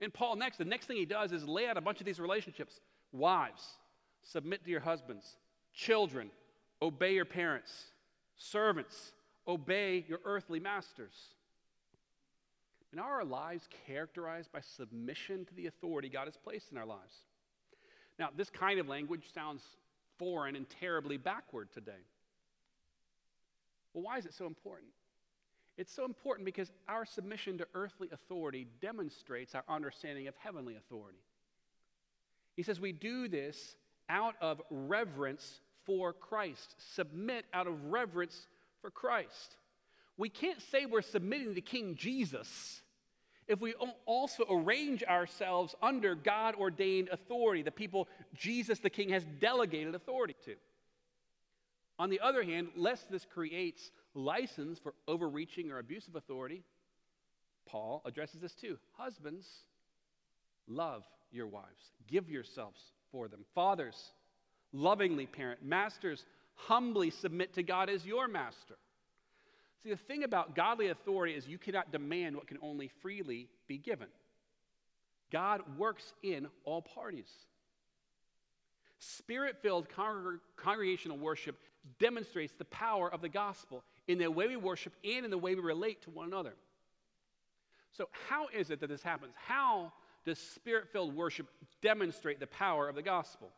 And 0.05 0.13
Paul, 0.13 0.37
next, 0.37 0.59
the 0.59 0.67
next 0.67 0.85
thing 0.85 0.99
he 0.99 1.07
does 1.07 1.33
is 1.33 1.49
lay 1.49 1.67
out 1.67 1.79
a 1.79 1.81
bunch 1.81 1.99
of 1.99 2.05
these 2.05 2.21
relationships. 2.21 2.79
Wives, 3.13 3.63
submit 4.23 4.63
to 4.65 4.71
your 4.71 4.81
husbands. 4.81 5.37
Children, 5.73 6.31
obey 6.83 7.15
your 7.15 7.25
parents. 7.25 7.73
Servants, 8.37 9.13
obey 9.49 10.05
your 10.07 10.21
earthly 10.27 10.61
masters. 10.61 11.15
And 12.93 13.01
are 13.01 13.15
our 13.15 13.25
lives 13.25 13.67
characterized 13.87 14.53
by 14.53 14.61
submission 14.61 15.47
to 15.47 15.55
the 15.55 15.67
authority 15.69 16.11
God 16.11 16.27
has 16.27 16.37
placed 16.37 16.71
in 16.71 16.77
our 16.77 16.87
lives? 16.87 17.15
Now, 18.19 18.29
this 18.37 18.51
kind 18.51 18.79
of 18.79 18.87
language 18.87 19.25
sounds 19.35 19.63
foreign 20.19 20.55
and 20.55 20.67
terribly 20.69 21.17
backward 21.17 21.73
today. 21.73 21.93
Well, 23.95 24.05
why 24.05 24.19
is 24.19 24.27
it 24.27 24.35
so 24.35 24.47
important? 24.47 24.91
It's 25.77 25.93
so 25.93 26.05
important 26.05 26.45
because 26.45 26.71
our 26.89 27.05
submission 27.05 27.59
to 27.59 27.67
earthly 27.75 28.09
authority 28.13 28.67
demonstrates 28.81 29.55
our 29.55 29.65
understanding 29.69 30.29
of 30.29 30.35
heavenly 30.37 30.77
authority. 30.77 31.19
He 32.55 32.63
says 32.63 32.81
we 32.81 32.93
do 32.93 33.27
this 33.29 33.77
out 34.09 34.35
of 34.41 34.63
reverence 34.71 35.61
for 35.85 36.13
Christ. 36.13 36.77
Submit 36.95 37.45
out 37.53 37.67
of 37.67 37.87
reverence 37.87 38.47
for 38.81 38.91
Christ. 38.91 39.57
We 40.17 40.29
can't 40.29 40.63
say 40.63 40.87
we're 40.87 41.03
submitting 41.03 41.57
to 41.57 41.61
King 41.61 41.97
Jesus 41.97 42.83
if 43.47 43.61
we 43.61 43.75
also 44.07 44.45
arrange 44.51 45.03
ourselves 45.05 45.75
under 45.83 46.15
God 46.15 46.55
ordained 46.55 47.09
authority, 47.13 47.63
the 47.63 47.71
people 47.71 48.09
Jesus 48.35 48.79
the 48.79 48.91
King 48.91 49.11
has 49.11 49.25
delegated 49.41 49.95
authority 49.95 50.35
to. 50.47 50.55
On 51.99 52.11
the 52.11 52.21
other 52.21 52.43
hand, 52.43 52.69
lest 52.75 53.11
this 53.11 53.27
creates 53.27 53.91
license 54.15 54.79
for 54.79 54.95
overreaching 55.07 55.71
or 55.71 55.79
abusive 55.79 56.17
authority, 56.17 56.63
Paul 57.67 58.03
addresses 58.05 58.41
this 58.41 58.55
too. 58.55 58.79
Husbands, 58.97 59.47
love 60.69 61.05
your 61.33 61.47
wives, 61.47 61.93
give 62.07 62.31
yourselves 62.31 62.81
for 63.11 63.29
them. 63.29 63.45
Fathers, 63.55 64.13
lovingly 64.73 65.27
parent. 65.27 65.65
Masters, 65.65 66.25
humbly 66.55 67.11
submit 67.11 67.55
to 67.55 67.63
God 67.63 67.89
as 67.91 68.07
your 68.07 68.29
master. 68.29 68.77
See, 69.83 69.91
the 69.91 69.97
thing 69.97 70.25
about 70.25 70.55
godly 70.55 70.89
authority 70.89 71.35
is 71.35 71.47
you 71.47 71.59
cannot 71.59 71.93
demand 71.93 72.37
what 72.37 72.47
can 72.47 72.59
only 72.63 72.89
freely 73.03 73.49
be 73.67 73.77
given. 73.77 74.09
God 75.31 75.63
works 75.79 76.13
in 76.23 76.47
all 76.65 76.81
parties. 76.81 77.29
Spirit 78.99 79.57
filled 79.61 79.89
congregational 80.57 81.19
worship 81.19 81.59
demonstrates 81.99 82.55
the 82.57 82.65
power 82.65 83.13
of 83.13 83.21
the 83.21 83.29
gospel 83.29 83.83
in 84.07 84.19
the 84.19 84.31
way 84.31 84.49
we 84.49 84.57
worship 84.57 84.93
and 85.05 85.25
in 85.25 85.31
the 85.31 85.39
way 85.39 85.55
we 85.55 85.63
relate 85.63 86.03
to 86.03 86.11
one 86.11 86.27
another. 86.27 86.55
So, 87.93 88.09
how 88.29 88.49
is 88.49 88.71
it 88.71 88.81
that 88.81 88.89
this 88.89 89.03
happens? 89.03 89.35
How 89.37 89.93
does 90.25 90.39
spirit 90.39 90.89
filled 90.93 91.15
worship 91.15 91.47
demonstrate 91.81 92.41
the 92.41 92.47
power 92.47 92.89
of 92.89 92.97
the 92.97 93.03
gospel? 93.03 93.51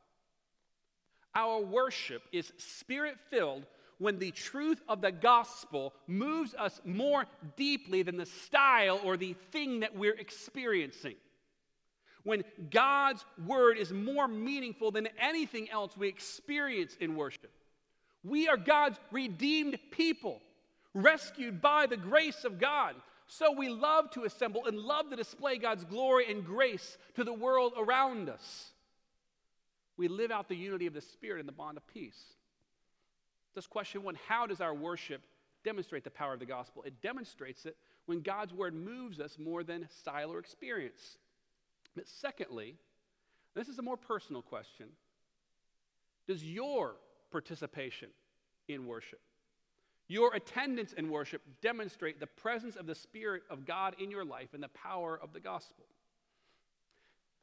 Our 1.35 1.61
worship 1.61 2.23
is 2.33 2.53
spirit 2.57 3.17
filled 3.31 3.67
when 3.99 4.19
the 4.19 4.31
truth 4.31 4.83
of 4.89 5.01
the 5.01 5.13
gospel 5.13 5.95
moves 6.07 6.55
us 6.55 6.81
more 6.85 7.25
deeply 7.57 8.03
than 8.03 8.17
the 8.17 8.27
style 8.27 9.01
or 9.05 9.17
the 9.17 9.35
thing 9.53 9.81
that 9.81 9.97
we're 9.97 10.15
experiencing. 10.15 11.15
When 12.25 12.45
God's 12.71 13.25
word 13.47 13.79
is 13.79 13.93
more 13.93 14.27
meaningful 14.27 14.91
than 14.91 15.09
anything 15.21 15.71
else 15.71 15.97
we 15.97 16.09
experience 16.09 16.97
in 17.01 17.17
worship. 17.17 17.53
We 18.27 18.49
are 18.49 18.57
God's 18.57 18.99
redeemed 19.13 19.79
people, 19.93 20.41
rescued 20.95 21.63
by 21.63 21.87
the 21.87 21.97
grace 21.97 22.45
of 22.45 22.59
God. 22.59 22.97
So 23.29 23.53
we 23.53 23.69
love 23.69 24.11
to 24.13 24.25
assemble 24.25 24.67
and 24.67 24.79
love 24.79 25.11
to 25.11 25.17
display 25.17 25.59
God's 25.59 25.85
glory 25.85 26.31
and 26.31 26.45
grace 26.45 26.99
to 27.15 27.25
the 27.25 27.33
world 27.33 27.75
around 27.77 28.29
us. 28.29 28.73
We 29.97 30.09
live 30.09 30.31
out 30.31 30.49
the 30.49 30.57
unity 30.57 30.87
of 30.87 30.95
the 30.95 31.01
Spirit 31.01 31.41
in 31.41 31.47
the 31.47 31.53
bond 31.53 31.77
of 31.77 31.87
peace. 31.87 32.21
This 33.55 33.67
question 33.67 34.03
one 34.03 34.17
how 34.29 34.47
does 34.47 34.61
our 34.61 34.75
worship 34.75 35.23
demonstrate 35.65 36.05
the 36.05 36.11
power 36.11 36.35
of 36.35 36.41
the 36.41 36.47
gospel? 36.47 36.83
It 36.83 37.01
demonstrates 37.01 37.65
it 37.65 37.77
when 38.07 38.23
God's 38.23 38.53
word 38.53 38.75
moves 38.75 39.21
us 39.21 39.39
more 39.39 39.63
than 39.63 39.89
style 40.01 40.33
or 40.33 40.39
experience. 40.39 41.19
But 41.95 42.09
secondly, 42.09 42.77
this 43.55 43.69
is 43.69 43.79
a 43.79 43.83
more 43.83 43.97
personal 43.97 44.43
question 44.43 44.89
Does 46.27 46.43
your 46.45 46.97
participation 47.31 48.09
in 48.69 48.87
worship, 48.87 49.21
your 50.09 50.35
attendance 50.35 50.93
in 50.93 51.11
worship 51.11 51.43
demonstrate 51.63 52.21
the 52.21 52.27
presence 52.27 52.77
of 52.77 52.87
the 52.87 52.95
Spirit 52.95 53.43
of 53.51 53.67
God 53.67 53.97
in 53.99 54.11
your 54.11 54.25
life 54.25 54.49
and 54.55 54.63
the 54.63 54.69
power 54.69 55.19
of 55.21 55.33
the 55.33 55.41
gospel? 55.41 55.85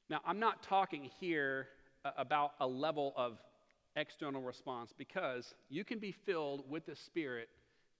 Now, 0.09 0.21
I'm 0.25 0.39
not 0.39 0.63
talking 0.63 1.09
here 1.19 1.67
uh, 2.05 2.11
about 2.17 2.53
a 2.59 2.67
level 2.67 3.13
of 3.15 3.39
external 3.95 4.41
response 4.41 4.93
because 4.97 5.53
you 5.69 5.83
can 5.83 5.99
be 5.99 6.11
filled 6.11 6.69
with 6.69 6.85
the 6.85 6.95
Spirit. 6.95 7.49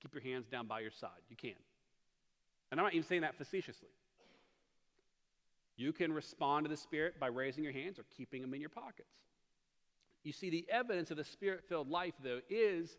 Keep 0.02 0.14
your 0.14 0.24
hands 0.24 0.48
down 0.48 0.68
by 0.68 0.80
your 0.80 0.92
side. 0.92 1.10
You 1.30 1.36
can. 1.36 1.56
And 2.72 2.80
I'm 2.80 2.86
not 2.86 2.94
even 2.94 3.08
saying 3.08 3.22
that 3.22 3.38
facetiously. 3.38 3.90
You 5.76 5.92
can 5.92 6.14
respond 6.14 6.66
to 6.66 6.70
the 6.70 6.78
Spirit 6.78 7.20
by 7.20 7.28
raising 7.28 7.64
your 7.64 7.74
hands 7.74 8.00
or 8.00 8.06
keeping 8.16 8.42
them 8.42 8.54
in 8.54 8.62
your 8.62 8.70
pockets. 8.70 9.10
You 10.24 10.32
see, 10.32 10.50
the 10.50 10.66
evidence 10.70 11.12
of 11.12 11.18
the 11.18 11.24
Spirit 11.24 11.64
filled 11.68 11.90
life, 11.90 12.14
though, 12.24 12.40
is 12.50 12.98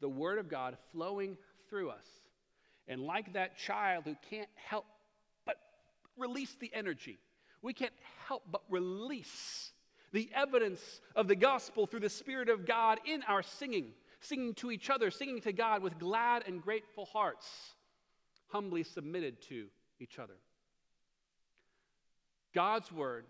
the 0.00 0.08
Word 0.08 0.38
of 0.38 0.48
God 0.48 0.76
flowing 0.92 1.36
through 1.68 1.90
us. 1.90 2.04
And 2.86 3.00
like 3.00 3.32
that 3.32 3.56
child 3.56 4.04
who 4.04 4.14
can't 4.30 4.48
help 4.54 4.84
but 5.44 5.56
release 6.16 6.54
the 6.60 6.70
energy, 6.74 7.18
we 7.62 7.72
can't 7.72 7.92
help 8.26 8.42
but 8.50 8.62
release 8.68 9.72
the 10.12 10.30
evidence 10.34 11.00
of 11.14 11.28
the 11.28 11.34
gospel 11.34 11.86
through 11.86 12.00
the 12.00 12.08
Spirit 12.08 12.48
of 12.48 12.66
God 12.66 13.00
in 13.06 13.22
our 13.24 13.42
singing, 13.42 13.92
singing 14.20 14.54
to 14.54 14.70
each 14.70 14.88
other, 14.90 15.10
singing 15.10 15.40
to 15.40 15.52
God 15.52 15.82
with 15.82 15.98
glad 15.98 16.44
and 16.46 16.62
grateful 16.62 17.06
hearts, 17.06 17.46
humbly 18.48 18.82
submitted 18.82 19.42
to 19.48 19.66
each 19.98 20.18
other. 20.18 20.36
God's 22.54 22.90
word, 22.92 23.24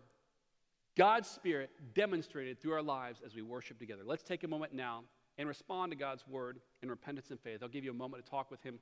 God's 0.97 1.29
Spirit 1.29 1.71
demonstrated 1.95 2.61
through 2.61 2.73
our 2.73 2.83
lives 2.83 3.21
as 3.25 3.35
we 3.35 3.43
worship 3.43 3.79
together. 3.79 4.03
Let's 4.05 4.23
take 4.23 4.45
a 4.45 4.49
moment 4.49 4.73
now 4.73 5.05
and 5.37 5.47
respond 5.47 5.93
to 5.93 5.97
God's 5.97 6.27
word 6.27 6.59
in 6.83 6.89
repentance 6.89 7.31
and 7.31 7.39
faith. 7.39 7.63
I'll 7.63 7.69
give 7.69 7.85
you 7.85 7.91
a 7.91 7.95
moment 7.95 8.25
to 8.25 8.31
talk 8.31 8.51
with 8.51 8.63
Him 8.63 8.79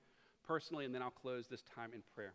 personally, 0.46 0.85
and 0.85 0.94
then 0.94 1.03
I'll 1.03 1.11
close 1.11 1.48
this 1.48 1.62
time 1.74 1.90
in 1.92 2.03
prayer. 2.14 2.35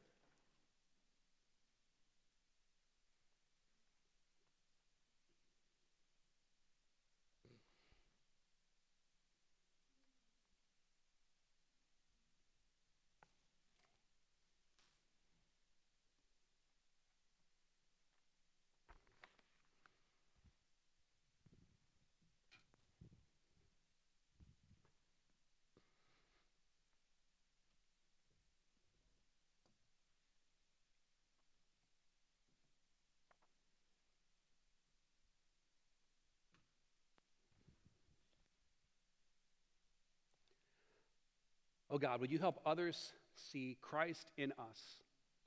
Oh 41.92 41.98
God, 41.98 42.22
would 42.22 42.32
you 42.32 42.40
help 42.40 42.60
others 42.66 43.14
see 43.52 43.78
Christ 43.82 44.32
in 44.38 44.52
us, 44.54 44.80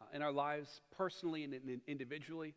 uh, 0.00 0.04
in 0.14 0.22
our 0.22 0.32
lives 0.32 0.80
personally 0.96 1.44
and, 1.44 1.54
and 1.54 1.80
individually, 1.86 2.54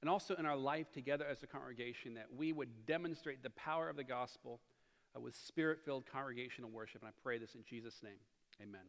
and 0.00 0.10
also 0.10 0.34
in 0.34 0.46
our 0.46 0.56
life 0.56 0.90
together 0.92 1.24
as 1.30 1.42
a 1.42 1.46
congregation, 1.46 2.14
that 2.14 2.26
we 2.36 2.52
would 2.52 2.86
demonstrate 2.86 3.42
the 3.42 3.50
power 3.50 3.88
of 3.88 3.96
the 3.96 4.04
gospel 4.04 4.60
uh, 5.16 5.20
with 5.20 5.36
spirit 5.36 5.78
filled 5.84 6.04
congregational 6.10 6.70
worship. 6.70 7.02
And 7.02 7.08
I 7.08 7.12
pray 7.22 7.38
this 7.38 7.54
in 7.54 7.62
Jesus' 7.68 8.00
name. 8.02 8.18
Amen. 8.60 8.80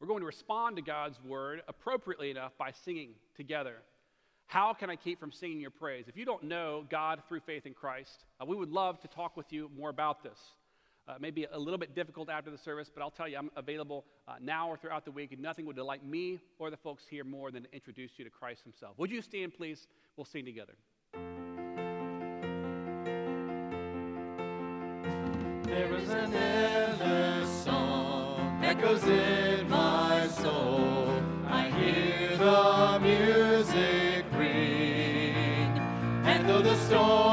We're 0.00 0.08
going 0.08 0.20
to 0.20 0.26
respond 0.26 0.76
to 0.76 0.82
God's 0.82 1.22
word 1.22 1.62
appropriately 1.66 2.30
enough 2.30 2.52
by 2.58 2.72
singing 2.72 3.10
together. 3.36 3.76
How 4.46 4.74
can 4.74 4.90
I 4.90 4.96
keep 4.96 5.18
from 5.18 5.32
singing 5.32 5.60
your 5.60 5.70
praise? 5.70 6.06
If 6.08 6.16
you 6.16 6.26
don't 6.26 6.44
know 6.44 6.84
God 6.90 7.22
through 7.26 7.40
faith 7.40 7.64
in 7.64 7.72
Christ, 7.72 8.24
uh, 8.40 8.44
we 8.44 8.56
would 8.56 8.70
love 8.70 9.00
to 9.00 9.08
talk 9.08 9.36
with 9.36 9.52
you 9.52 9.70
more 9.76 9.88
about 9.88 10.22
this. 10.22 10.38
Uh, 11.06 11.16
maybe 11.20 11.46
a 11.52 11.58
little 11.58 11.76
bit 11.76 11.94
difficult 11.94 12.30
after 12.30 12.50
the 12.50 12.56
service, 12.56 12.90
but 12.92 13.02
I'll 13.02 13.10
tell 13.10 13.28
you, 13.28 13.36
I'm 13.36 13.50
available 13.56 14.06
uh, 14.26 14.36
now 14.40 14.70
or 14.70 14.78
throughout 14.78 15.04
the 15.04 15.10
week, 15.10 15.32
and 15.32 15.42
nothing 15.42 15.66
would 15.66 15.76
delight 15.76 16.02
me 16.02 16.40
or 16.58 16.70
the 16.70 16.78
folks 16.78 17.04
here 17.06 17.24
more 17.24 17.50
than 17.50 17.64
to 17.64 17.74
introduce 17.74 18.12
you 18.16 18.24
to 18.24 18.30
Christ 18.30 18.62
Himself. 18.64 18.94
Would 18.96 19.10
you 19.10 19.20
stand, 19.20 19.52
please? 19.52 19.86
We'll 20.16 20.24
sing 20.24 20.46
together. 20.46 20.72
There 25.64 25.94
is 25.94 26.08
an 26.08 26.32
endless 26.32 27.64
song 27.64 28.64
echoes 28.64 29.04
in 29.04 29.68
my 29.68 30.26
soul. 30.28 31.22
I 31.46 31.68
hear 31.68 32.36
the 32.38 32.98
music 33.02 34.24
ring, 34.32 35.78
and 36.24 36.48
though 36.48 36.62
the 36.62 36.76
storms 36.76 37.23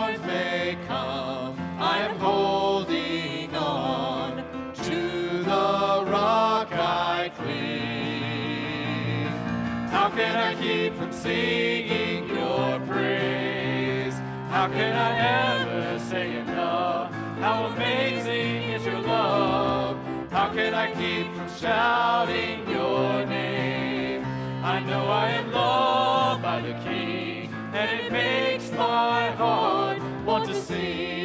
can 10.15 10.35
I 10.35 10.55
keep 10.61 10.95
from 10.95 11.11
singing 11.11 12.27
your 12.27 12.79
praise? 12.81 14.13
How 14.49 14.67
can 14.67 14.93
I 14.93 15.59
ever 15.59 15.99
say 15.99 16.37
enough? 16.37 17.13
How 17.39 17.65
amazing 17.67 18.71
is 18.73 18.85
your 18.85 18.99
love? 18.99 19.97
How 20.29 20.49
can 20.53 20.73
I 20.73 20.91
keep 20.93 21.33
from 21.33 21.49
shouting 21.57 22.67
your 22.69 23.25
name? 23.25 24.25
I 24.63 24.79
know 24.81 25.05
I 25.05 25.29
am 25.29 25.51
loved 25.51 26.43
by 26.43 26.61
the 26.61 26.73
King, 26.83 27.53
and 27.73 28.01
it 28.01 28.11
makes 28.11 28.69
my 28.71 29.31
heart 29.31 29.99
want 30.25 30.45
to 30.49 30.53
sing. 30.53 31.21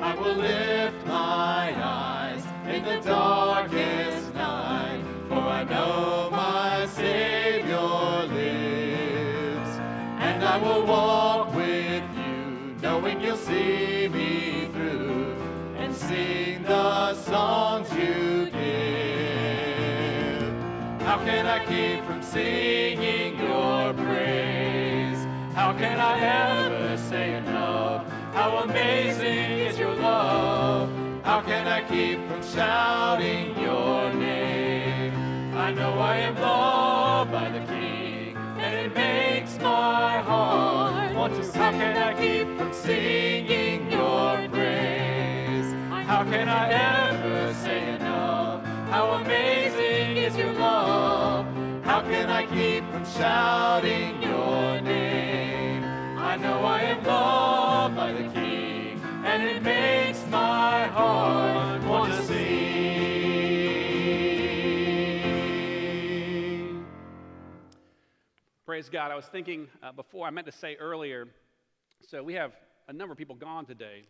I 0.00 0.14
will 0.14 0.36
lift 0.36 1.06
my 1.06 1.74
eyes 1.76 2.44
in 2.66 2.84
the 2.84 3.00
darkest 3.00 3.89
songs 17.08 17.88
you 17.94 18.46
give. 18.50 18.60
How 21.06 21.18
can 21.24 21.46
I 21.46 21.64
keep 21.64 22.04
from 22.04 22.22
singing 22.22 23.38
your 23.38 23.94
praise? 23.94 25.24
How 25.54 25.72
can 25.72 25.98
I 25.98 26.14
ever 26.20 26.96
say 26.98 27.34
enough? 27.34 28.06
How 28.34 28.58
amazing 28.58 29.66
is 29.68 29.78
your 29.78 29.94
love? 29.94 30.90
How 31.24 31.40
can 31.40 31.66
I 31.66 31.80
keep 31.88 32.18
from 32.28 32.42
shouting 32.42 33.58
your 33.58 34.12
name? 34.12 35.14
I 35.56 35.72
know 35.72 35.98
I 35.98 36.16
am 36.18 36.34
loved 36.36 37.32
by 37.32 37.48
the 37.48 37.60
King, 37.60 38.36
and 38.58 38.74
it 38.86 38.94
makes 38.94 39.58
my 39.58 40.20
heart 40.20 41.14
want 41.14 41.34
to. 41.34 41.58
How 41.58 41.70
can 41.70 41.96
I 41.96 42.12
keep 42.20 42.46
from 42.58 42.72
singing 42.72 43.90
your? 43.90 44.49
How 46.10 46.24
can 46.24 46.48
I 46.48 46.68
ever 47.12 47.54
say 47.54 47.94
enough? 47.94 48.64
How 48.90 49.10
amazing 49.22 50.16
is 50.16 50.36
your 50.36 50.52
love? 50.54 51.46
How 51.84 52.02
can 52.02 52.28
I 52.28 52.46
keep 52.46 52.82
from 52.90 53.04
shouting 53.04 54.20
your 54.20 54.80
name? 54.80 55.84
I 56.18 56.34
know 56.36 56.64
I 56.64 56.80
am 56.80 57.04
loved 57.04 57.94
by 57.94 58.10
the 58.10 58.24
King, 58.30 59.00
and 59.24 59.44
it 59.44 59.62
makes 59.62 60.26
my 60.26 60.88
heart 60.88 61.84
want 61.84 62.12
to 62.12 62.22
sing. 62.24 62.40
Praise 68.66 68.88
God. 68.88 69.12
I 69.12 69.14
was 69.14 69.26
thinking 69.26 69.68
uh, 69.80 69.92
before, 69.92 70.26
I 70.26 70.30
meant 70.30 70.48
to 70.48 70.52
say 70.52 70.74
earlier, 70.74 71.28
so 72.08 72.20
we 72.24 72.34
have 72.34 72.50
a 72.88 72.92
number 72.92 73.12
of 73.12 73.18
people 73.18 73.36
gone 73.36 73.64
today, 73.64 74.08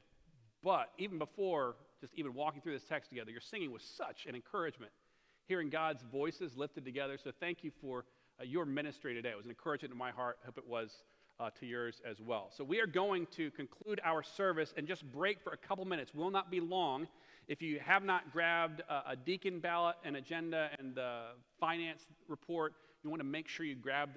but 0.64 0.92
even 0.96 1.18
before 1.18 1.74
just 2.00 2.14
even 2.14 2.34
walking 2.34 2.60
through 2.60 2.72
this 2.72 2.84
text 2.84 3.10
together, 3.10 3.30
your 3.30 3.40
singing 3.40 3.70
was 3.70 3.82
such 3.82 4.26
an 4.26 4.34
encouragement. 4.34 4.92
Hearing 5.46 5.68
God's 5.68 6.02
voices 6.10 6.56
lifted 6.56 6.84
together. 6.84 7.18
So 7.22 7.30
thank 7.40 7.62
you 7.62 7.70
for 7.80 8.04
uh, 8.40 8.44
your 8.44 8.64
ministry 8.64 9.14
today. 9.14 9.30
It 9.30 9.36
was 9.36 9.46
an 9.46 9.50
encouragement 9.50 9.92
to 9.92 9.98
my 9.98 10.10
heart. 10.10 10.38
Hope 10.44 10.58
it 10.58 10.66
was 10.66 11.02
uh, 11.38 11.50
to 11.58 11.66
yours 11.66 12.00
as 12.08 12.20
well. 12.20 12.50
So 12.56 12.64
we 12.64 12.80
are 12.80 12.86
going 12.86 13.26
to 13.36 13.50
conclude 13.50 14.00
our 14.04 14.22
service 14.22 14.72
and 14.76 14.86
just 14.86 15.04
break 15.12 15.42
for 15.42 15.52
a 15.52 15.56
couple 15.56 15.84
minutes. 15.84 16.14
Will 16.14 16.30
not 16.30 16.50
be 16.50 16.60
long. 16.60 17.08
If 17.48 17.60
you 17.60 17.80
have 17.84 18.04
not 18.04 18.32
grabbed 18.32 18.82
uh, 18.88 19.02
a 19.08 19.16
deacon 19.16 19.58
ballot, 19.58 19.96
an 20.04 20.16
agenda, 20.16 20.70
and 20.78 20.94
the 20.94 21.30
finance 21.58 22.06
report, 22.28 22.74
you 23.02 23.10
want 23.10 23.20
to 23.20 23.26
make 23.26 23.48
sure 23.48 23.66
you 23.66 23.74
grab 23.74 24.08